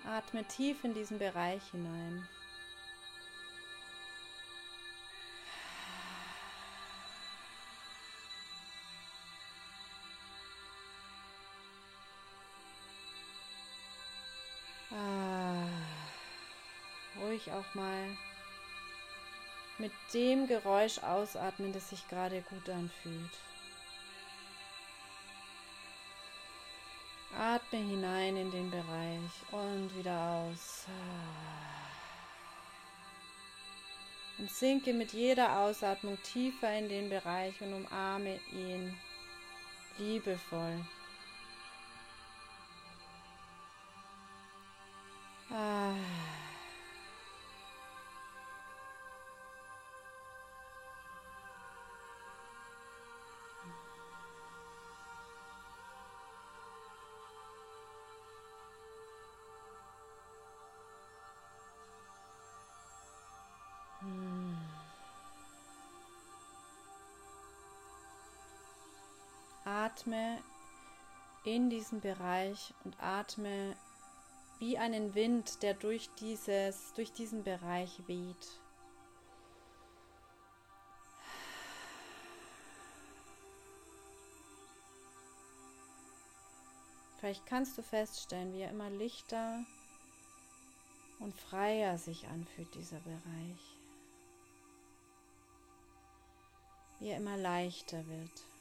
Atme 0.04 0.44
tief 0.44 0.84
in 0.84 0.94
diesen 0.94 1.18
Bereich 1.18 1.62
hinein. 1.70 2.28
Ruhig 17.36 17.52
auch 17.52 17.74
mal 17.74 18.16
mit 19.78 19.92
dem 20.14 20.46
Geräusch 20.46 20.98
ausatmen, 21.00 21.72
das 21.72 21.90
sich 21.90 22.08
gerade 22.08 22.40
gut 22.42 22.68
anfühlt. 22.68 23.30
Atme 27.38 27.78
hinein 27.78 28.36
in 28.38 28.50
den 28.50 28.70
Bereich 28.70 29.30
und 29.50 29.94
wieder 29.94 30.18
aus. 30.18 30.86
Und 34.38 34.50
sinke 34.50 34.94
mit 34.94 35.12
jeder 35.12 35.58
Ausatmung 35.58 36.18
tiefer 36.22 36.72
in 36.78 36.88
den 36.88 37.10
Bereich 37.10 37.60
und 37.60 37.74
umarme 37.74 38.40
ihn 38.52 38.96
liebevoll. 39.98 40.86
Ah. 45.50 46.25
Atme 69.96 70.42
in 71.44 71.70
diesen 71.70 72.00
Bereich 72.00 72.74
und 72.84 73.00
atme 73.00 73.74
wie 74.58 74.78
einen 74.78 75.14
Wind, 75.14 75.62
der 75.62 75.74
durch 75.74 76.10
dieses, 76.20 76.92
durch 76.94 77.12
diesen 77.12 77.44
Bereich 77.44 78.02
weht. 78.06 78.60
Vielleicht 87.18 87.46
kannst 87.46 87.76
du 87.78 87.82
feststellen, 87.82 88.52
wie 88.52 88.60
er 88.60 88.70
immer 88.70 88.90
lichter 88.90 89.64
und 91.18 91.34
freier 91.34 91.96
sich 91.96 92.28
anfühlt, 92.28 92.74
dieser 92.74 93.00
Bereich. 93.00 93.78
Wie 96.98 97.08
er 97.08 97.16
immer 97.16 97.36
leichter 97.36 98.06
wird. 98.06 98.55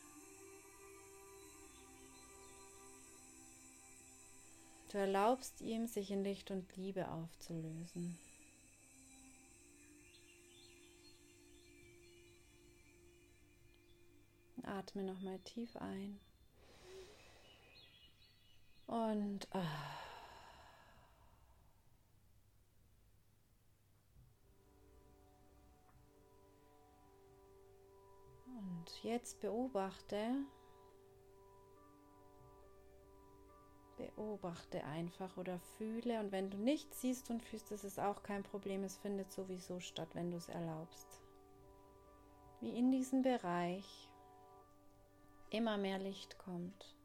Du 4.95 5.01
erlaubst 5.01 5.59
ihm, 5.59 5.87
sich 5.87 6.09
in 6.09 6.23
Licht 6.23 6.51
und 6.51 6.73
Liebe 6.77 7.09
aufzulösen. 7.11 8.17
Atme 14.63 15.03
nochmal 15.03 15.37
tief 15.39 15.75
ein. 15.75 16.17
Und 18.87 19.49
ah. 19.53 19.65
Und 28.45 29.03
jetzt 29.03 29.41
beobachte, 29.41 30.45
Beobachte 33.97 34.83
einfach 34.83 35.37
oder 35.37 35.59
fühle 35.77 36.19
und 36.19 36.31
wenn 36.31 36.49
du 36.49 36.57
nichts 36.57 37.01
siehst 37.01 37.29
und 37.29 37.41
fühlst, 37.41 37.71
ist 37.71 37.83
es 37.83 37.99
auch 37.99 38.23
kein 38.23 38.43
Problem. 38.43 38.83
Es 38.83 38.97
findet 38.97 39.31
sowieso 39.31 39.79
statt, 39.79 40.09
wenn 40.13 40.31
du 40.31 40.37
es 40.37 40.49
erlaubst. 40.49 41.07
Wie 42.61 42.77
in 42.77 42.91
diesen 42.91 43.21
Bereich 43.21 44.09
immer 45.49 45.77
mehr 45.77 45.99
Licht 45.99 46.37
kommt. 46.37 46.95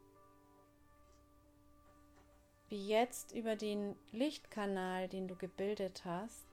Wie 2.68 2.88
jetzt 2.88 3.33
über 3.33 3.57
den 3.57 3.96
Lichtkanal, 4.12 5.09
den 5.09 5.29
du 5.29 5.37
gebildet 5.37 6.05
hast, 6.05 6.46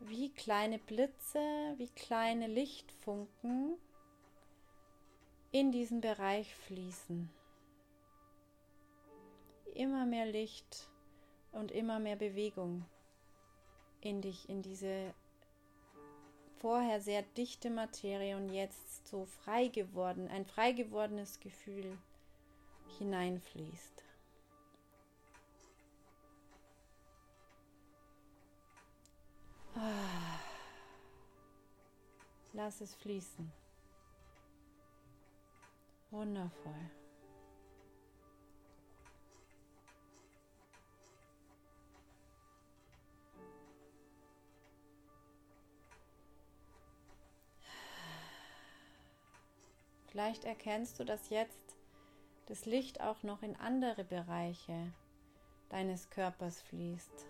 wie 0.00 0.32
kleine 0.32 0.78
Blitze, 0.78 1.74
wie 1.76 1.88
kleine 1.88 2.46
Lichtfunken 2.46 3.76
in 5.50 5.72
diesen 5.72 6.00
Bereich 6.00 6.54
fließen. 6.54 7.30
Immer 9.78 10.06
mehr 10.06 10.26
Licht 10.26 10.88
und 11.52 11.70
immer 11.70 12.00
mehr 12.00 12.16
Bewegung 12.16 12.84
in 14.00 14.20
dich, 14.20 14.48
in 14.48 14.60
diese 14.60 15.14
vorher 16.56 17.00
sehr 17.00 17.22
dichte 17.22 17.70
Materie 17.70 18.36
und 18.36 18.48
jetzt 18.48 19.06
so 19.06 19.24
frei 19.24 19.68
geworden, 19.68 20.26
ein 20.26 20.44
frei 20.46 20.72
gewordenes 20.72 21.38
Gefühl 21.38 21.96
hineinfließt. 22.98 24.02
Ah. 29.76 30.40
Lass 32.52 32.80
es 32.80 32.96
fließen. 32.96 33.52
Wundervoll. 36.10 36.97
Vielleicht 50.18 50.42
erkennst 50.42 50.98
du, 50.98 51.04
dass 51.04 51.30
jetzt 51.30 51.76
das 52.46 52.66
Licht 52.66 53.00
auch 53.00 53.22
noch 53.22 53.40
in 53.44 53.54
andere 53.54 54.02
Bereiche 54.02 54.92
deines 55.68 56.10
Körpers 56.10 56.60
fließt. 56.62 57.24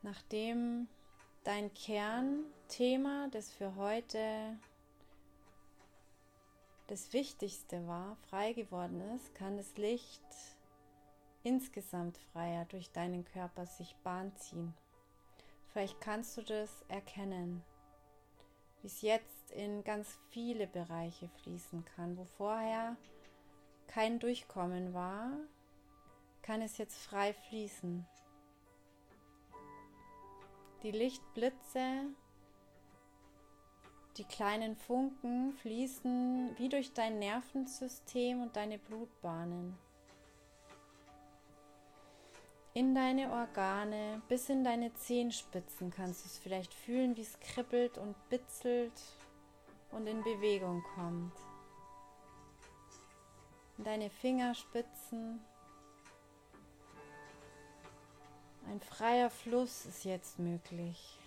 Nachdem 0.00 0.88
dein 1.44 1.74
Kernthema, 1.74 3.28
das 3.32 3.52
für 3.52 3.76
heute 3.76 4.58
das 6.86 7.12
Wichtigste 7.12 7.86
war, 7.86 8.16
frei 8.30 8.54
geworden 8.54 9.02
ist, 9.14 9.34
kann 9.34 9.58
das 9.58 9.76
Licht 9.76 10.24
insgesamt 11.42 12.16
freier 12.32 12.64
durch 12.64 12.90
deinen 12.92 13.26
Körper 13.26 13.66
sich 13.66 13.94
Bahn 13.96 14.34
ziehen. 14.36 14.72
Vielleicht 15.70 16.00
kannst 16.00 16.38
du 16.38 16.42
das 16.42 16.82
erkennen, 16.88 17.62
es 18.84 19.02
jetzt 19.02 19.50
in 19.52 19.84
ganz 19.84 20.18
viele 20.30 20.66
Bereiche 20.66 21.28
fließen 21.42 21.84
kann, 21.84 22.16
wo 22.16 22.24
vorher 22.24 22.96
kein 23.86 24.18
Durchkommen 24.18 24.94
war, 24.94 25.30
kann 26.42 26.62
es 26.62 26.78
jetzt 26.78 26.96
frei 26.96 27.34
fließen. 27.34 28.06
Die 30.82 30.90
Lichtblitze, 30.90 32.06
die 34.16 34.24
kleinen 34.24 34.76
Funken 34.76 35.52
fließen 35.52 36.56
wie 36.58 36.68
durch 36.68 36.92
dein 36.92 37.18
Nervensystem 37.18 38.42
und 38.42 38.56
deine 38.56 38.78
Blutbahnen. 38.78 39.78
In 42.74 42.94
deine 42.94 43.30
Organe, 43.30 44.22
bis 44.28 44.48
in 44.48 44.64
deine 44.64 44.94
Zehenspitzen 44.94 45.90
kannst 45.90 46.24
du 46.24 46.28
es 46.28 46.38
vielleicht 46.38 46.72
fühlen, 46.72 47.16
wie 47.16 47.22
es 47.22 47.38
kribbelt 47.40 47.98
und 47.98 48.16
bitzelt 48.30 48.92
und 49.90 50.06
in 50.06 50.22
Bewegung 50.22 50.82
kommt. 50.94 51.36
In 53.76 53.84
deine 53.84 54.08
Fingerspitzen, 54.08 55.40
Ein 58.72 58.80
freier 58.80 59.28
Fluss 59.28 59.84
ist 59.84 60.04
jetzt 60.04 60.38
möglich. 60.38 61.18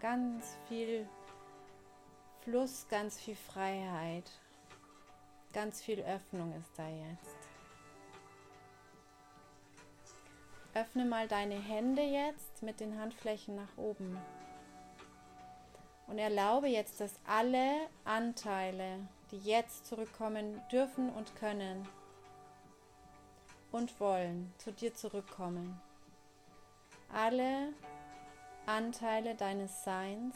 Ganz 0.00 0.58
viel 0.68 1.08
Fluss, 2.44 2.86
ganz 2.90 3.18
viel 3.18 3.36
Freiheit, 3.36 4.30
ganz 5.54 5.82
viel 5.82 6.00
Öffnung 6.00 6.54
ist 6.58 6.70
da 6.76 6.86
jetzt. 6.86 7.38
Öffne 10.74 11.06
mal 11.06 11.26
deine 11.26 11.54
Hände 11.54 12.02
jetzt 12.02 12.62
mit 12.62 12.80
den 12.80 13.00
Handflächen 13.00 13.56
nach 13.56 13.78
oben. 13.78 14.18
Und 16.06 16.18
erlaube 16.18 16.68
jetzt, 16.68 17.00
dass 17.00 17.18
alle 17.26 17.88
Anteile, 18.04 19.08
die 19.30 19.38
jetzt 19.38 19.86
zurückkommen 19.86 20.60
dürfen 20.70 21.08
und 21.10 21.34
können 21.36 21.88
und 23.72 23.98
wollen, 24.00 24.52
zu 24.58 24.70
dir 24.70 24.94
zurückkommen. 24.94 25.80
Alle 27.10 27.72
Anteile 28.66 29.34
deines 29.34 29.82
Seins, 29.82 30.34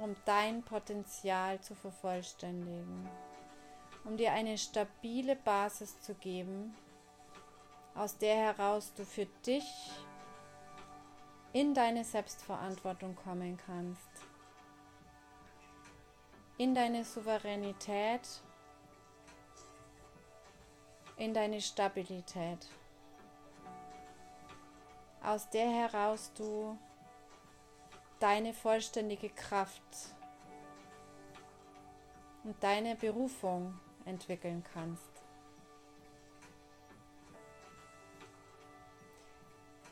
um 0.00 0.16
dein 0.24 0.62
Potenzial 0.62 1.60
zu 1.60 1.74
vervollständigen, 1.74 3.08
um 4.04 4.16
dir 4.16 4.32
eine 4.32 4.58
stabile 4.58 5.36
Basis 5.36 6.00
zu 6.00 6.14
geben, 6.14 6.74
aus 7.94 8.18
der 8.18 8.36
heraus 8.36 8.92
du 8.94 9.04
für 9.04 9.26
dich 9.46 9.90
in 11.52 11.74
deine 11.74 12.04
Selbstverantwortung 12.04 13.14
kommen 13.14 13.58
kannst 13.66 14.30
in 16.60 16.74
deine 16.74 17.06
Souveränität, 17.06 18.20
in 21.16 21.32
deine 21.32 21.58
Stabilität, 21.58 22.68
aus 25.22 25.48
der 25.48 25.70
heraus 25.70 26.30
du 26.34 26.76
deine 28.20 28.52
vollständige 28.52 29.30
Kraft 29.30 29.82
und 32.44 32.62
deine 32.62 32.94
Berufung 32.94 33.78
entwickeln 34.04 34.62
kannst. 34.72 35.10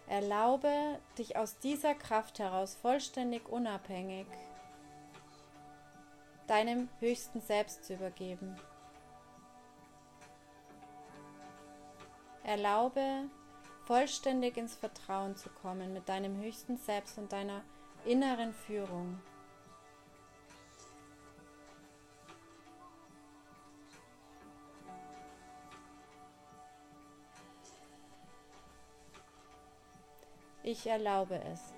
Erlaube 0.06 0.98
dich 1.18 1.36
aus 1.36 1.58
dieser 1.58 1.94
Kraft 1.94 2.38
heraus 2.38 2.74
vollständig 2.74 3.48
unabhängig 3.48 4.26
deinem 6.46 6.88
höchsten 7.00 7.42
Selbst 7.42 7.84
zu 7.84 7.94
übergeben. 7.94 8.56
Erlaube, 12.42 13.24
vollständig 13.84 14.56
ins 14.56 14.74
Vertrauen 14.74 15.36
zu 15.36 15.50
kommen 15.50 15.92
mit 15.92 16.08
deinem 16.08 16.40
höchsten 16.40 16.78
Selbst 16.78 17.18
und 17.18 17.30
deiner 17.30 17.62
inneren 18.08 18.54
Führung. 18.54 19.20
Ich 30.62 30.86
erlaube 30.86 31.40
es. 31.52 31.74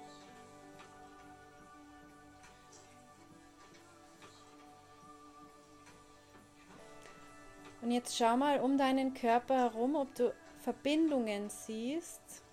Und 7.82 7.92
jetzt 7.92 8.16
schau 8.16 8.36
mal 8.36 8.60
um 8.60 8.76
deinen 8.78 9.14
Körper 9.14 9.56
herum, 9.56 9.96
ob 9.96 10.14
du 10.14 10.34
Verbindungen 10.58 11.48
siehst. 11.48 12.44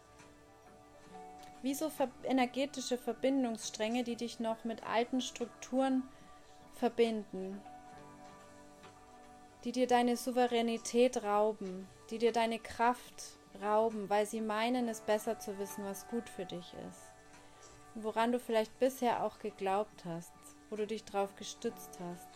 Wie 1.67 1.73
so 1.73 1.91
energetische 2.23 2.97
Verbindungsstränge, 2.97 4.05
die 4.05 4.15
dich 4.15 4.39
noch 4.39 4.63
mit 4.63 4.87
alten 4.87 5.19
Strukturen 5.19 6.01
verbinden. 6.75 7.61
Die 9.65 9.73
dir 9.73 9.85
deine 9.85 10.15
Souveränität 10.15 11.23
rauben, 11.23 11.85
die 12.09 12.19
dir 12.19 12.31
deine 12.31 12.57
Kraft 12.59 13.37
rauben, 13.61 14.09
weil 14.09 14.25
sie 14.25 14.39
meinen, 14.39 14.87
es 14.87 15.01
besser 15.01 15.39
zu 15.39 15.59
wissen, 15.59 15.83
was 15.83 16.07
gut 16.07 16.29
für 16.29 16.45
dich 16.45 16.73
ist. 16.89 17.01
Woran 17.95 18.31
du 18.31 18.39
vielleicht 18.39 18.79
bisher 18.79 19.25
auch 19.25 19.37
geglaubt 19.39 20.05
hast, 20.05 20.31
wo 20.69 20.77
du 20.77 20.87
dich 20.87 21.03
drauf 21.03 21.35
gestützt 21.35 21.99
hast. 21.99 22.29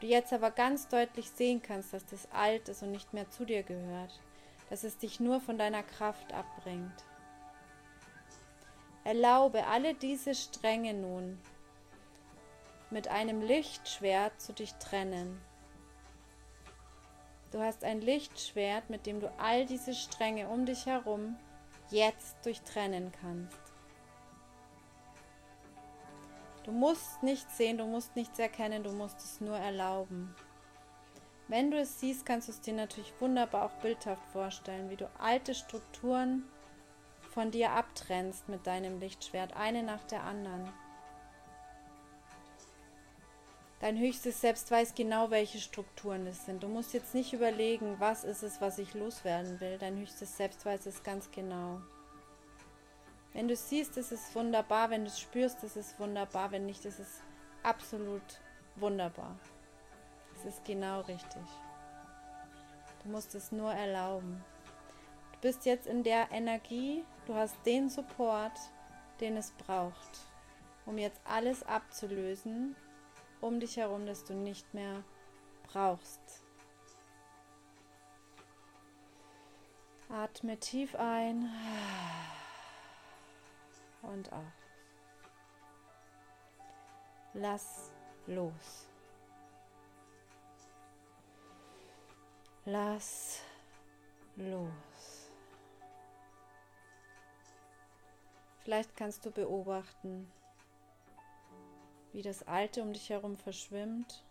Du 0.00 0.06
jetzt 0.06 0.32
aber 0.32 0.50
ganz 0.50 0.88
deutlich 0.88 1.28
sehen 1.28 1.60
kannst, 1.60 1.92
dass 1.92 2.06
das 2.06 2.32
alt 2.32 2.70
ist 2.70 2.82
und 2.82 2.92
nicht 2.92 3.12
mehr 3.12 3.28
zu 3.28 3.44
dir 3.44 3.62
gehört, 3.62 4.18
dass 4.70 4.84
es 4.84 4.96
dich 4.96 5.20
nur 5.20 5.42
von 5.42 5.58
deiner 5.58 5.82
Kraft 5.82 6.32
abbringt. 6.32 7.04
Erlaube 9.04 9.66
alle 9.66 9.94
diese 9.94 10.34
Stränge 10.34 10.94
nun 10.94 11.38
mit 12.90 13.08
einem 13.08 13.42
Lichtschwert 13.42 14.40
zu 14.40 14.54
dich 14.54 14.72
trennen. 14.74 15.40
Du 17.50 17.60
hast 17.60 17.84
ein 17.84 18.00
Lichtschwert, 18.00 18.88
mit 18.88 19.04
dem 19.04 19.20
du 19.20 19.30
all 19.38 19.66
diese 19.66 19.94
Stränge 19.94 20.48
um 20.48 20.64
dich 20.64 20.86
herum 20.86 21.36
jetzt 21.90 22.36
durchtrennen 22.46 23.12
kannst. 23.20 23.60
Du 26.64 26.72
musst 26.72 27.22
nichts 27.22 27.58
sehen, 27.58 27.76
du 27.76 27.84
musst 27.84 28.16
nichts 28.16 28.38
erkennen, 28.38 28.82
du 28.82 28.90
musst 28.90 29.18
es 29.18 29.38
nur 29.40 29.56
erlauben. 29.56 30.34
Wenn 31.46 31.70
du 31.70 31.78
es 31.78 32.00
siehst, 32.00 32.24
kannst 32.24 32.48
du 32.48 32.52
es 32.52 32.62
dir 32.62 32.72
natürlich 32.72 33.12
wunderbar 33.20 33.66
auch 33.66 33.82
bildhaft 33.82 34.26
vorstellen, 34.32 34.88
wie 34.88 34.96
du 34.96 35.10
alte 35.18 35.54
Strukturen 35.54 36.44
von 37.34 37.50
dir 37.50 37.72
abtrennst 37.72 38.48
mit 38.48 38.64
deinem 38.66 39.00
Lichtschwert, 39.00 39.54
eine 39.56 39.82
nach 39.82 40.04
der 40.04 40.22
anderen. 40.22 40.72
Dein 43.80 43.98
höchstes 43.98 44.40
Selbst 44.40 44.70
weiß 44.70 44.94
genau, 44.94 45.30
welche 45.30 45.58
Strukturen 45.58 46.28
es 46.28 46.46
sind. 46.46 46.62
Du 46.62 46.68
musst 46.68 46.94
jetzt 46.94 47.12
nicht 47.12 47.32
überlegen, 47.32 47.96
was 47.98 48.22
ist 48.22 48.44
es, 48.44 48.60
was 48.60 48.78
ich 48.78 48.94
loswerden 48.94 49.60
will. 49.60 49.78
Dein 49.78 49.98
höchstes 49.98 50.36
Selbst 50.36 50.64
weiß 50.64 50.86
es 50.86 51.02
ganz 51.02 51.30
genau. 51.32 51.82
Wenn 53.32 53.48
du 53.48 53.54
es 53.54 53.68
siehst, 53.68 53.96
ist 53.96 54.12
es 54.12 54.32
wunderbar. 54.34 54.90
Wenn 54.90 55.02
du 55.02 55.08
es 55.08 55.18
spürst, 55.18 55.64
ist 55.64 55.76
es 55.76 55.98
wunderbar. 55.98 56.52
Wenn 56.52 56.66
nicht, 56.66 56.84
ist 56.84 57.00
es 57.00 57.20
absolut 57.64 58.22
wunderbar. 58.76 59.36
Es 60.36 60.44
ist 60.44 60.64
genau 60.64 61.00
richtig. 61.00 61.42
Du 63.02 63.10
musst 63.10 63.34
es 63.34 63.50
nur 63.50 63.72
erlauben. 63.72 64.42
Du 65.44 65.50
bist 65.50 65.66
jetzt 65.66 65.86
in 65.86 66.02
der 66.02 66.30
Energie, 66.30 67.04
du 67.26 67.34
hast 67.34 67.54
den 67.66 67.90
Support, 67.90 68.58
den 69.20 69.36
es 69.36 69.50
braucht, 69.50 70.20
um 70.86 70.96
jetzt 70.96 71.20
alles 71.26 71.62
abzulösen 71.64 72.74
um 73.42 73.60
dich 73.60 73.76
herum, 73.76 74.06
das 74.06 74.24
du 74.24 74.32
nicht 74.32 74.72
mehr 74.72 75.04
brauchst. 75.64 76.42
Atme 80.08 80.58
tief 80.58 80.94
ein 80.94 81.50
und 84.00 84.32
aus. 84.32 84.40
Lass 87.34 87.92
los. 88.26 88.88
Lass 92.64 93.42
los. 94.36 94.93
Vielleicht 98.64 98.96
kannst 98.96 99.26
du 99.26 99.30
beobachten, 99.30 100.32
wie 102.12 102.22
das 102.22 102.46
Alte 102.48 102.80
um 102.80 102.94
dich 102.94 103.10
herum 103.10 103.36
verschwimmt, 103.36 104.24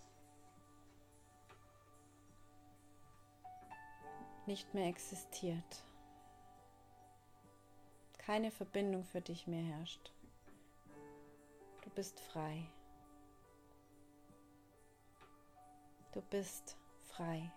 nicht 4.48 4.74
mehr 4.74 4.88
existiert. 4.88 5.84
Keine 8.18 8.50
Verbindung 8.50 9.04
für 9.04 9.22
dich 9.22 9.46
mehr 9.46 9.64
herrscht. 9.64 10.12
Du 11.84 11.92
bist 11.92 12.20
frei. 12.20 12.66
Du 16.12 16.22
bist 16.22 16.76
frei. 17.04 17.52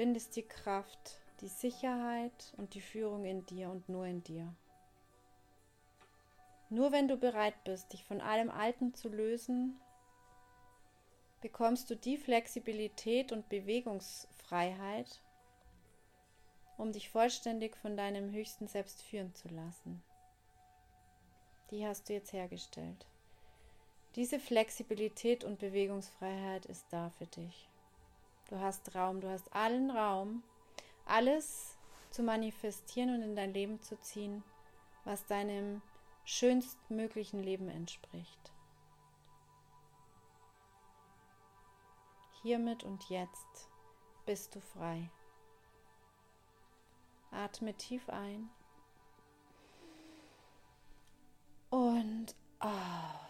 Findest 0.00 0.34
die 0.34 0.48
Kraft, 0.48 1.20
die 1.42 1.48
Sicherheit 1.48 2.54
und 2.56 2.72
die 2.72 2.80
Führung 2.80 3.26
in 3.26 3.44
dir 3.44 3.68
und 3.68 3.86
nur 3.90 4.06
in 4.06 4.24
dir. 4.24 4.50
Nur 6.70 6.90
wenn 6.90 7.06
du 7.06 7.18
bereit 7.18 7.62
bist, 7.64 7.92
dich 7.92 8.02
von 8.02 8.22
allem 8.22 8.48
Alten 8.50 8.94
zu 8.94 9.10
lösen, 9.10 9.78
bekommst 11.42 11.90
du 11.90 11.96
die 11.96 12.16
Flexibilität 12.16 13.30
und 13.30 13.50
Bewegungsfreiheit, 13.50 15.20
um 16.78 16.92
dich 16.92 17.10
vollständig 17.10 17.76
von 17.76 17.94
deinem 17.94 18.32
höchsten 18.32 18.68
Selbst 18.68 19.02
führen 19.02 19.34
zu 19.34 19.48
lassen. 19.48 20.02
Die 21.70 21.86
hast 21.86 22.08
du 22.08 22.14
jetzt 22.14 22.32
hergestellt. 22.32 23.04
Diese 24.16 24.40
Flexibilität 24.40 25.44
und 25.44 25.58
Bewegungsfreiheit 25.58 26.64
ist 26.64 26.86
da 26.88 27.10
für 27.18 27.26
dich. 27.26 27.69
Du 28.50 28.58
hast 28.58 28.94
Raum, 28.96 29.20
du 29.20 29.30
hast 29.30 29.54
allen 29.54 29.90
Raum, 29.92 30.42
alles 31.06 31.78
zu 32.10 32.24
manifestieren 32.24 33.14
und 33.14 33.22
in 33.22 33.36
dein 33.36 33.54
Leben 33.54 33.80
zu 33.80 33.96
ziehen, 34.00 34.42
was 35.04 35.24
deinem 35.26 35.80
schönstmöglichen 36.24 37.42
Leben 37.42 37.68
entspricht. 37.68 38.52
Hiermit 42.42 42.82
und 42.82 43.08
jetzt 43.08 43.68
bist 44.26 44.54
du 44.56 44.60
frei. 44.60 45.08
Atme 47.30 47.74
tief 47.74 48.08
ein 48.08 48.50
und 51.70 52.34
aus. 52.58 53.29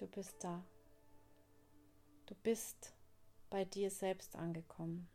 Du 0.00 0.06
bist 0.06 0.42
da. 0.42 0.62
Du 2.30 2.36
bist 2.44 2.92
bei 3.50 3.64
dir 3.64 3.90
selbst 3.90 4.36
angekommen. 4.36 5.08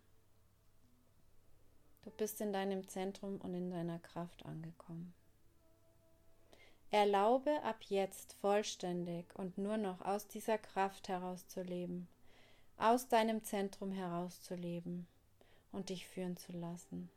Du 2.01 2.11
bist 2.11 2.41
in 2.41 2.51
deinem 2.51 2.89
Zentrum 2.89 3.37
und 3.37 3.53
in 3.53 3.71
deiner 3.71 3.99
Kraft 3.99 4.45
angekommen. 4.45 5.13
Erlaube 6.91 7.63
ab 7.63 7.77
jetzt 7.87 8.33
vollständig 8.33 9.33
und 9.33 9.57
nur 9.57 9.77
noch 9.77 10.01
aus 10.01 10.27
dieser 10.27 10.57
Kraft 10.57 11.07
herauszuleben, 11.07 12.09
aus 12.75 13.07
deinem 13.07 13.45
Zentrum 13.45 13.93
herauszuleben 13.93 15.07
und 15.71 15.87
dich 15.87 16.05
führen 16.07 16.35
zu 16.35 16.51
lassen. 16.51 17.09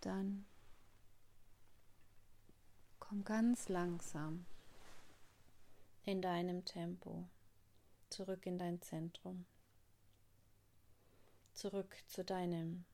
dann 0.00 0.44
ganz 3.24 3.68
langsam 3.68 4.46
in 6.04 6.22
deinem 6.22 6.64
Tempo 6.64 7.28
zurück 8.08 8.46
in 8.46 8.58
dein 8.58 8.80
Zentrum, 8.82 9.44
zurück 11.52 11.96
zu 12.08 12.24
deinem 12.24 12.84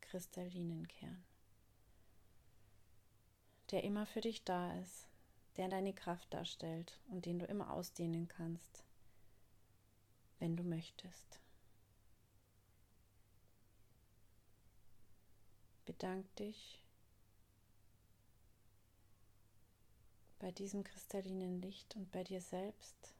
kristallinen 0.00 0.88
Kern. 0.88 1.24
der 3.72 3.84
immer 3.84 4.04
für 4.04 4.20
dich 4.20 4.44
da 4.44 4.78
ist, 4.80 5.08
der 5.56 5.68
deine 5.68 5.94
Kraft 5.94 6.32
darstellt 6.32 7.00
und 7.08 7.24
den 7.24 7.38
du 7.38 7.46
immer 7.46 7.72
ausdehnen 7.72 8.28
kannst, 8.28 8.84
wenn 10.38 10.56
du 10.56 10.62
möchtest. 10.62 11.40
Bedank 15.86 16.36
dich 16.36 16.81
bei 20.42 20.50
diesem 20.50 20.82
kristallinen 20.82 21.62
Licht 21.62 21.94
und 21.94 22.10
bei 22.10 22.24
dir 22.24 22.40
selbst, 22.40 23.14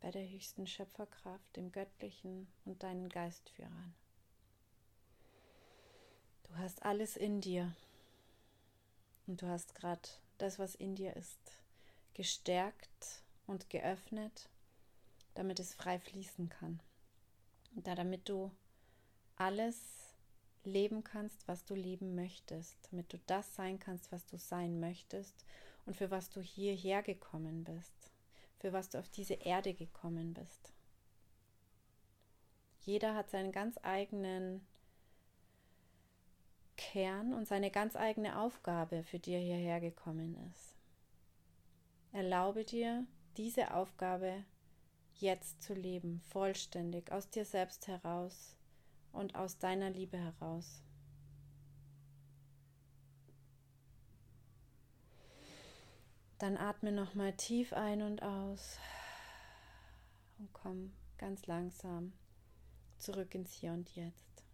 bei 0.00 0.12
der 0.12 0.26
höchsten 0.26 0.68
Schöpferkraft, 0.68 1.56
dem 1.56 1.72
Göttlichen 1.72 2.46
und 2.64 2.84
deinen 2.84 3.08
Geistführern. 3.08 3.92
Du 6.44 6.56
hast 6.56 6.84
alles 6.84 7.16
in 7.16 7.40
dir 7.40 7.74
und 9.26 9.42
du 9.42 9.48
hast 9.48 9.74
gerade 9.74 10.08
das, 10.38 10.60
was 10.60 10.76
in 10.76 10.94
dir 10.94 11.16
ist, 11.16 11.40
gestärkt 12.14 13.24
und 13.48 13.68
geöffnet, 13.68 14.48
damit 15.34 15.58
es 15.58 15.74
frei 15.74 15.98
fließen 15.98 16.50
kann. 16.50 16.78
Und 17.74 17.88
da 17.88 17.96
damit 17.96 18.28
du 18.28 18.52
alles 19.34 19.95
leben 20.66 21.04
kannst, 21.04 21.46
was 21.48 21.64
du 21.64 21.74
leben 21.74 22.14
möchtest, 22.14 22.76
damit 22.90 23.12
du 23.12 23.18
das 23.26 23.54
sein 23.54 23.78
kannst, 23.78 24.12
was 24.12 24.26
du 24.26 24.36
sein 24.36 24.80
möchtest 24.80 25.44
und 25.86 25.96
für 25.96 26.10
was 26.10 26.28
du 26.28 26.40
hierher 26.40 27.02
gekommen 27.02 27.64
bist, 27.64 28.10
für 28.58 28.72
was 28.72 28.88
du 28.90 28.98
auf 28.98 29.08
diese 29.08 29.34
Erde 29.34 29.74
gekommen 29.74 30.34
bist. 30.34 30.72
Jeder 32.80 33.14
hat 33.14 33.30
seinen 33.30 33.52
ganz 33.52 33.78
eigenen 33.82 34.64
Kern 36.76 37.32
und 37.32 37.48
seine 37.48 37.70
ganz 37.70 37.96
eigene 37.96 38.38
Aufgabe, 38.38 39.02
für 39.02 39.18
die 39.18 39.32
er 39.32 39.40
hierher 39.40 39.80
gekommen 39.80 40.36
ist. 40.50 40.74
Erlaube 42.12 42.64
dir, 42.64 43.06
diese 43.36 43.74
Aufgabe 43.74 44.44
jetzt 45.14 45.62
zu 45.62 45.74
leben, 45.74 46.20
vollständig, 46.28 47.10
aus 47.10 47.28
dir 47.30 47.44
selbst 47.44 47.88
heraus 47.88 48.56
und 49.16 49.34
aus 49.34 49.58
deiner 49.58 49.90
Liebe 49.90 50.18
heraus. 50.18 50.82
Dann 56.38 56.56
atme 56.58 56.92
nochmal 56.92 57.32
tief 57.32 57.72
ein 57.72 58.02
und 58.02 58.22
aus 58.22 58.78
und 60.38 60.52
komm 60.52 60.92
ganz 61.16 61.46
langsam 61.46 62.12
zurück 62.98 63.34
ins 63.34 63.52
Hier 63.52 63.72
und 63.72 63.94
Jetzt. 63.96 64.44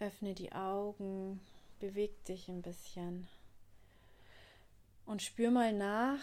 Öffne 0.00 0.34
die 0.34 0.52
Augen, 0.52 1.40
beweg 1.80 2.24
dich 2.24 2.48
ein 2.48 2.62
bisschen 2.62 3.28
und 5.04 5.22
spür 5.22 5.50
mal 5.50 5.72
nach, 5.72 6.22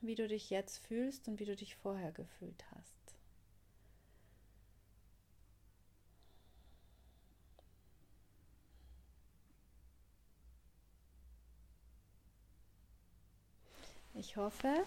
wie 0.00 0.14
du 0.14 0.26
dich 0.26 0.50
jetzt 0.50 0.78
fühlst 0.86 1.28
und 1.28 1.38
wie 1.38 1.44
du 1.44 1.54
dich 1.54 1.76
vorher 1.76 2.12
gefühlt 2.12 2.64
hast. 2.74 2.93
Ich 14.16 14.36
hoffe, 14.36 14.84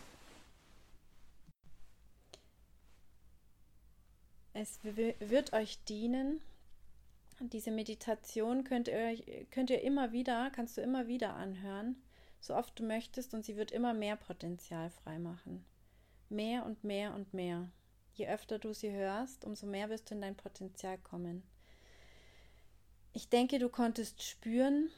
es 4.53 4.79
wird 4.83 5.51
euch 5.51 5.83
dienen. 5.83 6.39
Diese 7.41 7.71
Meditation 7.71 8.63
könnt 8.63 8.87
ihr, 8.87 9.17
könnt 9.51 9.69
ihr 9.69 9.81
immer 9.81 10.13
wieder, 10.13 10.49
kannst 10.51 10.77
du 10.77 10.81
immer 10.81 11.07
wieder 11.07 11.35
anhören, 11.35 12.01
so 12.39 12.55
oft 12.55 12.79
du 12.79 12.83
möchtest, 12.83 13.33
und 13.33 13.43
sie 13.43 13.57
wird 13.57 13.71
immer 13.71 13.93
mehr 13.93 14.15
Potenzial 14.15 14.89
freimachen. 14.89 15.65
Mehr 16.29 16.65
und 16.65 16.85
mehr 16.85 17.13
und 17.13 17.33
mehr. 17.33 17.69
Je 18.13 18.29
öfter 18.29 18.59
du 18.59 18.73
sie 18.73 18.91
hörst, 18.91 19.43
umso 19.43 19.67
mehr 19.67 19.89
wirst 19.89 20.09
du 20.09 20.15
in 20.15 20.21
dein 20.21 20.35
Potenzial 20.35 20.97
kommen. 20.97 21.43
Ich 23.11 23.29
denke, 23.29 23.59
du 23.59 23.67
konntest 23.67 24.23
spüren, 24.23 24.89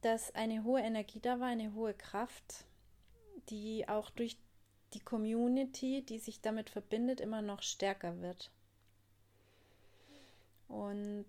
dass 0.00 0.34
eine 0.34 0.64
hohe 0.64 0.80
Energie 0.80 1.20
da 1.20 1.38
war, 1.38 1.48
eine 1.48 1.74
hohe 1.74 1.94
Kraft 1.94 2.64
die 3.50 3.88
auch 3.88 4.10
durch 4.10 4.36
die 4.94 5.00
Community, 5.00 6.02
die 6.02 6.18
sich 6.18 6.40
damit 6.40 6.70
verbindet, 6.70 7.20
immer 7.20 7.42
noch 7.42 7.62
stärker 7.62 8.20
wird. 8.20 8.50
Und 10.68 11.26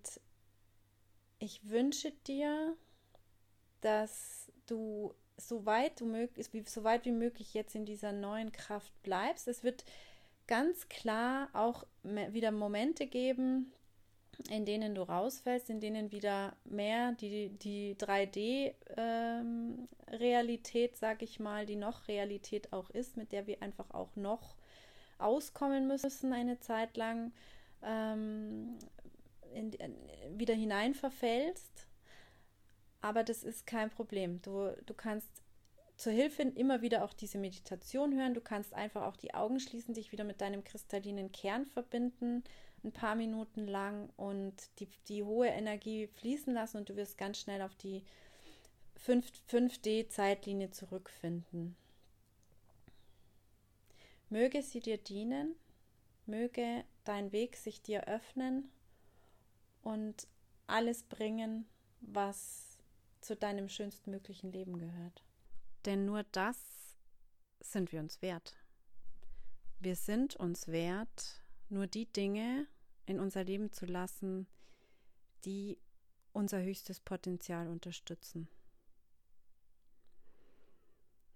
ich 1.38 1.68
wünsche 1.68 2.12
dir, 2.26 2.76
dass 3.80 4.50
du 4.66 5.14
so 5.36 5.66
weit, 5.66 6.00
du 6.00 6.06
möglich, 6.06 6.48
so 6.66 6.84
weit 6.84 7.04
wie 7.04 7.12
möglich 7.12 7.54
jetzt 7.54 7.74
in 7.74 7.84
dieser 7.84 8.12
neuen 8.12 8.52
Kraft 8.52 8.92
bleibst. 9.02 9.48
Es 9.48 9.62
wird 9.62 9.84
ganz 10.46 10.88
klar 10.88 11.50
auch 11.52 11.84
wieder 12.02 12.50
Momente 12.52 13.06
geben, 13.06 13.72
in 14.50 14.64
denen 14.64 14.94
du 14.94 15.02
rausfällst, 15.02 15.68
in 15.70 15.80
denen 15.80 16.12
wieder 16.12 16.54
mehr 16.64 17.12
die, 17.12 17.50
die 17.50 17.96
3D-Realität, 17.96 20.92
ähm, 20.92 20.98
sag 20.98 21.22
ich 21.22 21.40
mal, 21.40 21.66
die 21.66 21.76
noch 21.76 22.08
Realität 22.08 22.72
auch 22.72 22.90
ist, 22.90 23.16
mit 23.16 23.32
der 23.32 23.46
wir 23.46 23.62
einfach 23.62 23.90
auch 23.90 24.16
noch 24.16 24.56
auskommen 25.18 25.86
müssen 25.86 26.32
eine 26.32 26.60
Zeit 26.60 26.96
lang, 26.96 27.32
ähm, 27.82 28.78
in, 29.54 29.72
in, 29.72 29.94
wieder 30.38 30.54
hinein 30.54 30.94
verfällst. 30.94 31.86
Aber 33.00 33.24
das 33.24 33.42
ist 33.42 33.66
kein 33.66 33.90
Problem. 33.90 34.42
Du, 34.42 34.76
du 34.84 34.94
kannst 34.94 35.30
zur 35.96 36.12
Hilfe 36.12 36.42
immer 36.42 36.82
wieder 36.82 37.04
auch 37.04 37.14
diese 37.14 37.38
Meditation 37.38 38.14
hören. 38.14 38.34
Du 38.34 38.40
kannst 38.40 38.74
einfach 38.74 39.04
auch 39.04 39.16
die 39.16 39.34
Augen 39.34 39.60
schließen, 39.60 39.94
dich 39.94 40.12
wieder 40.12 40.24
mit 40.24 40.40
deinem 40.40 40.62
kristallinen 40.62 41.32
Kern 41.32 41.64
verbinden 41.64 42.44
ein 42.84 42.92
paar 42.92 43.14
Minuten 43.14 43.66
lang 43.66 44.10
und 44.16 44.54
die, 44.78 44.88
die 45.08 45.22
hohe 45.22 45.48
Energie 45.48 46.06
fließen 46.06 46.52
lassen 46.54 46.78
und 46.78 46.88
du 46.88 46.96
wirst 46.96 47.18
ganz 47.18 47.38
schnell 47.38 47.62
auf 47.62 47.74
die 47.74 48.04
5, 48.96 49.30
5D-Zeitlinie 49.50 50.70
zurückfinden. 50.70 51.76
Möge 54.28 54.62
sie 54.62 54.80
dir 54.80 54.98
dienen, 54.98 55.54
möge 56.26 56.84
dein 57.04 57.32
Weg 57.32 57.56
sich 57.56 57.82
dir 57.82 58.08
öffnen 58.08 58.70
und 59.82 60.26
alles 60.66 61.04
bringen, 61.04 61.66
was 62.00 62.78
zu 63.20 63.36
deinem 63.36 63.68
schönstmöglichen 63.68 64.52
Leben 64.52 64.78
gehört. 64.78 65.22
Denn 65.84 66.04
nur 66.04 66.24
das 66.32 66.58
sind 67.60 67.92
wir 67.92 68.00
uns 68.00 68.22
wert. 68.22 68.56
Wir 69.78 69.94
sind 69.94 70.36
uns 70.36 70.68
wert, 70.68 71.42
nur 71.68 71.86
die 71.86 72.06
Dinge 72.12 72.66
in 73.06 73.20
unser 73.20 73.44
Leben 73.44 73.72
zu 73.72 73.86
lassen, 73.86 74.46
die 75.44 75.78
unser 76.32 76.62
höchstes 76.62 77.00
Potenzial 77.00 77.68
unterstützen. 77.68 78.48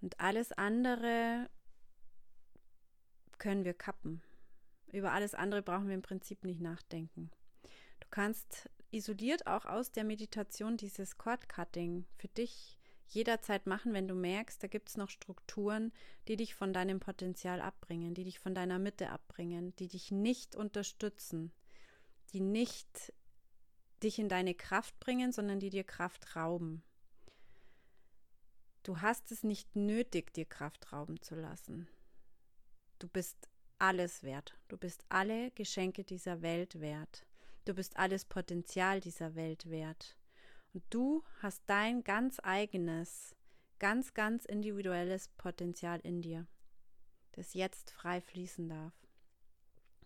Und 0.01 0.19
alles 0.19 0.53
andere 0.53 1.49
können 3.39 3.65
wir 3.65 3.75
kappen. 3.75 4.23
Über 4.93 5.13
alles 5.13 5.35
andere 5.35 5.63
brauchen 5.63 5.89
wir 5.89 5.95
im 5.95 6.03
Prinzip 6.03 6.45
nicht 6.45 6.61
nachdenken. 6.61 7.31
Du 8.01 8.09
kannst 8.11 8.69
isoliert 8.91 9.47
auch 9.47 9.67
aus 9.67 9.93
der 9.93 10.05
Meditation 10.05 10.77
dieses 10.77 11.17
Cord-Cutting 11.17 12.07
für 12.17 12.29
dich 12.29 12.80
jederzeit 13.15 13.67
machen, 13.67 13.93
wenn 13.93 14.09
du 14.09 14.15
merkst, 14.15 14.63
da 14.63 14.67
gibt 14.67 14.89
es 14.89 14.97
noch 14.97 15.11
Strukturen, 15.11 15.93
die 16.29 16.37
dich 16.37 16.55
von 16.55 16.73
deinem 16.73 17.01
Potenzial 17.01 17.61
abbringen, 17.61 18.15
die 18.15 18.25
dich 18.25 18.39
von 18.39 18.55
deiner 18.55 18.79
Mitte 18.79 19.11
abbringen, 19.11 19.75
die 19.77 19.89
dich 19.89 20.11
nicht 20.11 20.57
unterstützen, 20.57 21.53
die 22.33 22.41
nicht 22.41 23.13
dich 24.03 24.19
in 24.19 24.29
deine 24.29 24.55
Kraft 24.55 24.99
bringen, 25.01 25.33
sondern 25.33 25.61
die 25.61 25.71
dir 25.71 25.85
Kraft 25.85 26.37
rauben. 26.37 26.83
Du 28.83 29.01
hast 29.01 29.31
es 29.31 29.43
nicht 29.43 29.77
nötig, 29.77 30.33
dir 30.33 30.47
Kraft 30.47 30.93
rauben 30.93 31.21
zu 31.21 31.35
lassen. 31.35 31.87
Du 32.99 33.09
bist 33.09 33.49
alles 33.79 34.23
wert. 34.23 34.57
Du 34.69 34.77
bist 34.77 35.05
alle 35.09 35.51
Geschenke 35.53 36.05
dieser 36.05 36.43
Welt 36.43 36.81
wert. 36.81 37.27
Du 37.65 37.75
bist 37.75 37.97
alles 37.97 38.25
Potenzial 38.25 39.01
dieser 39.01 39.35
Welt 39.35 39.69
wert. 39.69 40.17
Und 40.73 40.85
du 40.91 41.25
hast 41.41 41.63
dein 41.67 42.05
ganz 42.05 42.39
eigenes, 42.43 43.35
ganz, 43.79 44.15
ganz 44.15 44.45
individuelles 44.45 45.29
Potenzial 45.37 46.01
in 46.01 46.23
dir, 46.23 46.47
das 47.33 47.55
jetzt 47.55 47.91
frei 47.91 48.21
fließen 48.21 48.69
darf. 48.69 48.95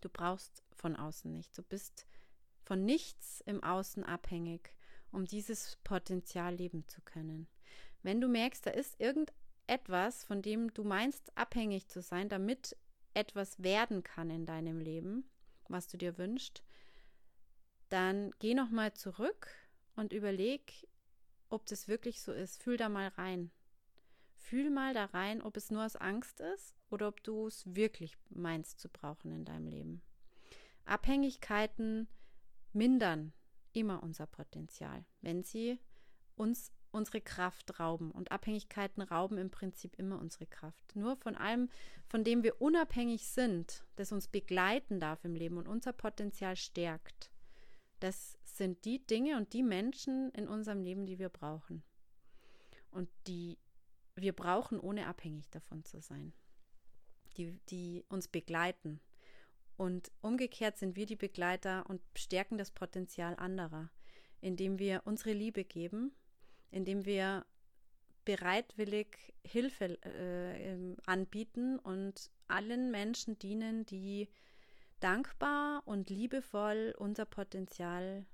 Du 0.01 0.09
brauchst 0.09 0.63
von 0.73 0.97
außen 0.97 1.33
nichts. 1.33 1.57
Du 1.57 1.63
bist 1.63 2.07
von 2.63 2.85
nichts 2.85 3.43
im 3.43 3.63
Außen 3.63 4.05
abhängig, 4.05 4.75
um 5.11 5.27
dieses 5.27 5.77
Potenzial 5.85 6.55
leben 6.55 6.87
zu 6.89 7.01
können. 7.03 7.47
Wenn 8.03 8.21
du 8.21 8.29
merkst, 8.29 8.67
da 8.67 8.71
ist 8.71 9.01
irgendetwas, 9.01 10.25
von 10.25 10.43
dem 10.43 10.73
du 10.73 10.85
meinst, 10.85 11.37
abhängig 11.37 11.89
zu 11.89 12.03
sein, 12.03 12.29
damit 12.29 12.77
etwas 13.15 13.63
werden 13.63 14.03
kann 14.03 14.31
in 14.31 14.45
deinem 14.45 14.81
Leben, 14.81 15.29
was 15.69 15.89
du 15.89 15.97
dir 15.97 16.19
wünschst, 16.19 16.63
dann 17.89 18.33
geh 18.41 18.55
nochmal 18.55 18.93
zurück 18.93 19.49
und 19.97 20.13
überleg, 20.13 20.89
ob 21.49 21.67
das 21.67 21.89
wirklich 21.89 22.23
so 22.23 22.33
ist. 22.33 22.63
Fühl 22.63 22.77
da 22.77 22.89
mal 22.89 23.09
rein. 23.09 23.51
Fühl 24.37 24.71
mal 24.71 24.93
da 24.95 25.07
rein, 25.07 25.41
ob 25.43 25.57
es 25.57 25.71
nur 25.71 25.85
aus 25.85 25.97
Angst 25.97 26.41
ist 26.41 26.75
oder 26.91 27.09
ob 27.09 27.23
du 27.23 27.47
es 27.47 27.75
wirklich 27.75 28.17
meinst 28.31 28.81
zu 28.81 28.89
brauchen 28.89 29.33
in 29.33 29.45
deinem 29.45 29.69
Leben. 29.69 30.03
Abhängigkeiten 30.85 32.09
mindern 32.73 33.33
immer 33.73 34.03
unser 34.03 34.27
Potenzial, 34.27 35.05
wenn 35.23 35.43
sie 35.43 35.79
uns 36.37 36.73
unsere 36.95 37.21
Kraft 37.21 37.79
rauben. 37.81 38.11
Und 38.11 38.33
Abhängigkeiten 38.33 39.03
rauben 39.03 39.37
im 39.37 39.51
Prinzip 39.51 39.99
immer 39.99 40.19
unsere 40.19 40.47
Kraft. 40.47 40.95
Nur 40.95 41.17
von 41.17 41.35
allem, 41.35 41.69
von 42.07 42.25
dem 42.25 42.43
wir 42.43 42.61
unabhängig 42.63 43.27
sind, 43.27 43.85
das 43.97 44.13
uns 44.13 44.29
begleiten 44.29 45.01
darf 45.01 45.25
im 45.25 45.35
Leben 45.35 45.59
und 45.59 45.69
unser 45.69 45.93
Potenzial 45.93 46.57
stärkt, 46.57 47.31
das 48.05 48.39
sind 48.45 48.85
die 48.85 49.05
Dinge 49.05 49.37
und 49.37 49.53
die 49.53 49.63
Menschen 49.63 50.31
in 50.31 50.49
unserem 50.49 50.83
Leben, 50.83 51.07
die 51.07 51.19
wir 51.19 51.29
brauchen. 51.29 51.83
Und 52.91 53.09
die 53.27 53.59
wir 54.15 54.33
brauchen, 54.33 54.79
ohne 54.79 55.07
abhängig 55.07 55.51
davon 55.51 55.85
zu 55.85 56.01
sein. 56.01 56.33
Die, 57.37 57.59
die 57.69 58.05
uns 58.09 58.29
begleiten. 58.29 59.01
Und 59.77 60.13
umgekehrt 60.21 60.79
sind 60.79 60.95
wir 60.95 61.07
die 61.07 61.17
Begleiter 61.17 61.85
und 61.91 62.01
stärken 62.17 62.59
das 62.59 62.71
Potenzial 62.71 63.35
anderer, 63.37 63.91
indem 64.41 64.79
wir 64.79 65.03
unsere 65.05 65.33
Liebe 65.33 65.65
geben 65.65 66.13
indem 66.75 67.05
wir 67.05 67.47
bereitwillig 68.25 69.35
Hilfe 69.45 69.99
äh, 70.05 70.97
anbieten 71.07 71.79
und 71.79 72.31
allen 72.49 72.91
Menschen 72.91 73.39
dienen, 73.39 73.87
die 73.87 74.29
dankbar 75.05 75.83
und 75.85 76.09
liebevoll 76.09 76.95
unser 76.99 77.27
Potenzial 77.27 78.25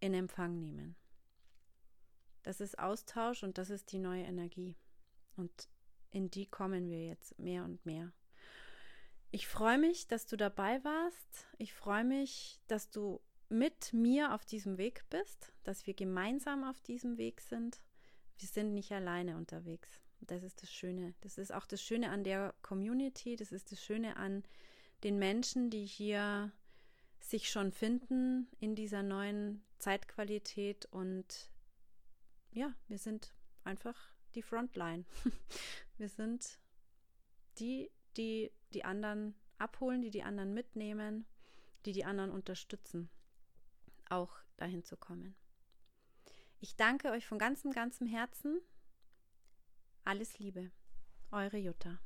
in 0.00 0.12
Empfang 0.12 0.60
nehmen. 0.60 0.96
Das 2.42 2.60
ist 2.60 2.78
Austausch 2.78 3.42
und 3.42 3.56
das 3.56 3.70
ist 3.70 3.90
die 3.90 3.98
neue 3.98 4.24
Energie. 4.24 4.76
Und 5.36 5.68
in 6.10 6.30
die 6.30 6.44
kommen 6.44 6.90
wir 6.90 7.06
jetzt 7.06 7.38
mehr 7.38 7.64
und 7.64 7.84
mehr. 7.86 8.12
Ich 9.30 9.48
freue 9.48 9.78
mich, 9.78 10.06
dass 10.06 10.26
du 10.26 10.36
dabei 10.36 10.84
warst. 10.84 11.46
Ich 11.56 11.72
freue 11.72 12.04
mich, 12.04 12.60
dass 12.66 12.90
du 12.90 13.22
mit 13.48 13.94
mir 13.94 14.34
auf 14.34 14.44
diesem 14.44 14.76
Weg 14.76 15.04
bist, 15.08 15.54
dass 15.62 15.86
wir 15.86 15.94
gemeinsam 15.94 16.64
auf 16.64 16.82
diesem 16.82 17.16
Weg 17.16 17.40
sind. 17.40 17.80
Wir 18.36 18.48
sind 18.48 18.74
nicht 18.74 18.92
alleine 18.92 19.38
unterwegs. 19.38 20.02
Das 20.20 20.42
ist 20.42 20.62
das 20.62 20.70
Schöne. 20.70 21.14
Das 21.22 21.38
ist 21.38 21.52
auch 21.52 21.66
das 21.66 21.82
Schöne 21.82 22.10
an 22.10 22.24
der 22.24 22.54
Community. 22.60 23.36
Das 23.36 23.52
ist 23.52 23.72
das 23.72 23.82
Schöne 23.82 24.16
an 24.16 24.44
den 25.04 25.18
Menschen, 25.18 25.70
die 25.70 25.84
hier 25.86 26.52
sich 27.20 27.50
schon 27.50 27.72
finden 27.72 28.48
in 28.58 28.74
dieser 28.74 29.02
neuen 29.02 29.62
Zeitqualität. 29.78 30.86
Und 30.86 31.50
ja, 32.50 32.74
wir 32.88 32.98
sind 32.98 33.34
einfach 33.62 33.96
die 34.34 34.42
Frontline. 34.42 35.04
Wir 35.96 36.08
sind 36.08 36.58
die, 37.60 37.88
die 38.16 38.50
die 38.72 38.84
anderen 38.84 39.36
abholen, 39.58 40.02
die 40.02 40.10
die 40.10 40.24
anderen 40.24 40.52
mitnehmen, 40.52 41.24
die 41.86 41.92
die 41.92 42.04
anderen 42.04 42.32
unterstützen 42.32 43.08
auch 44.10 44.30
dahin 44.56 44.84
zu 44.84 44.96
kommen. 44.96 45.34
Ich 46.60 46.76
danke 46.76 47.10
euch 47.10 47.26
von 47.26 47.38
ganzem, 47.38 47.72
ganzem 47.72 48.06
Herzen. 48.06 48.60
Alles 50.04 50.38
Liebe. 50.38 50.70
Eure 51.30 51.58
Jutta. 51.58 51.98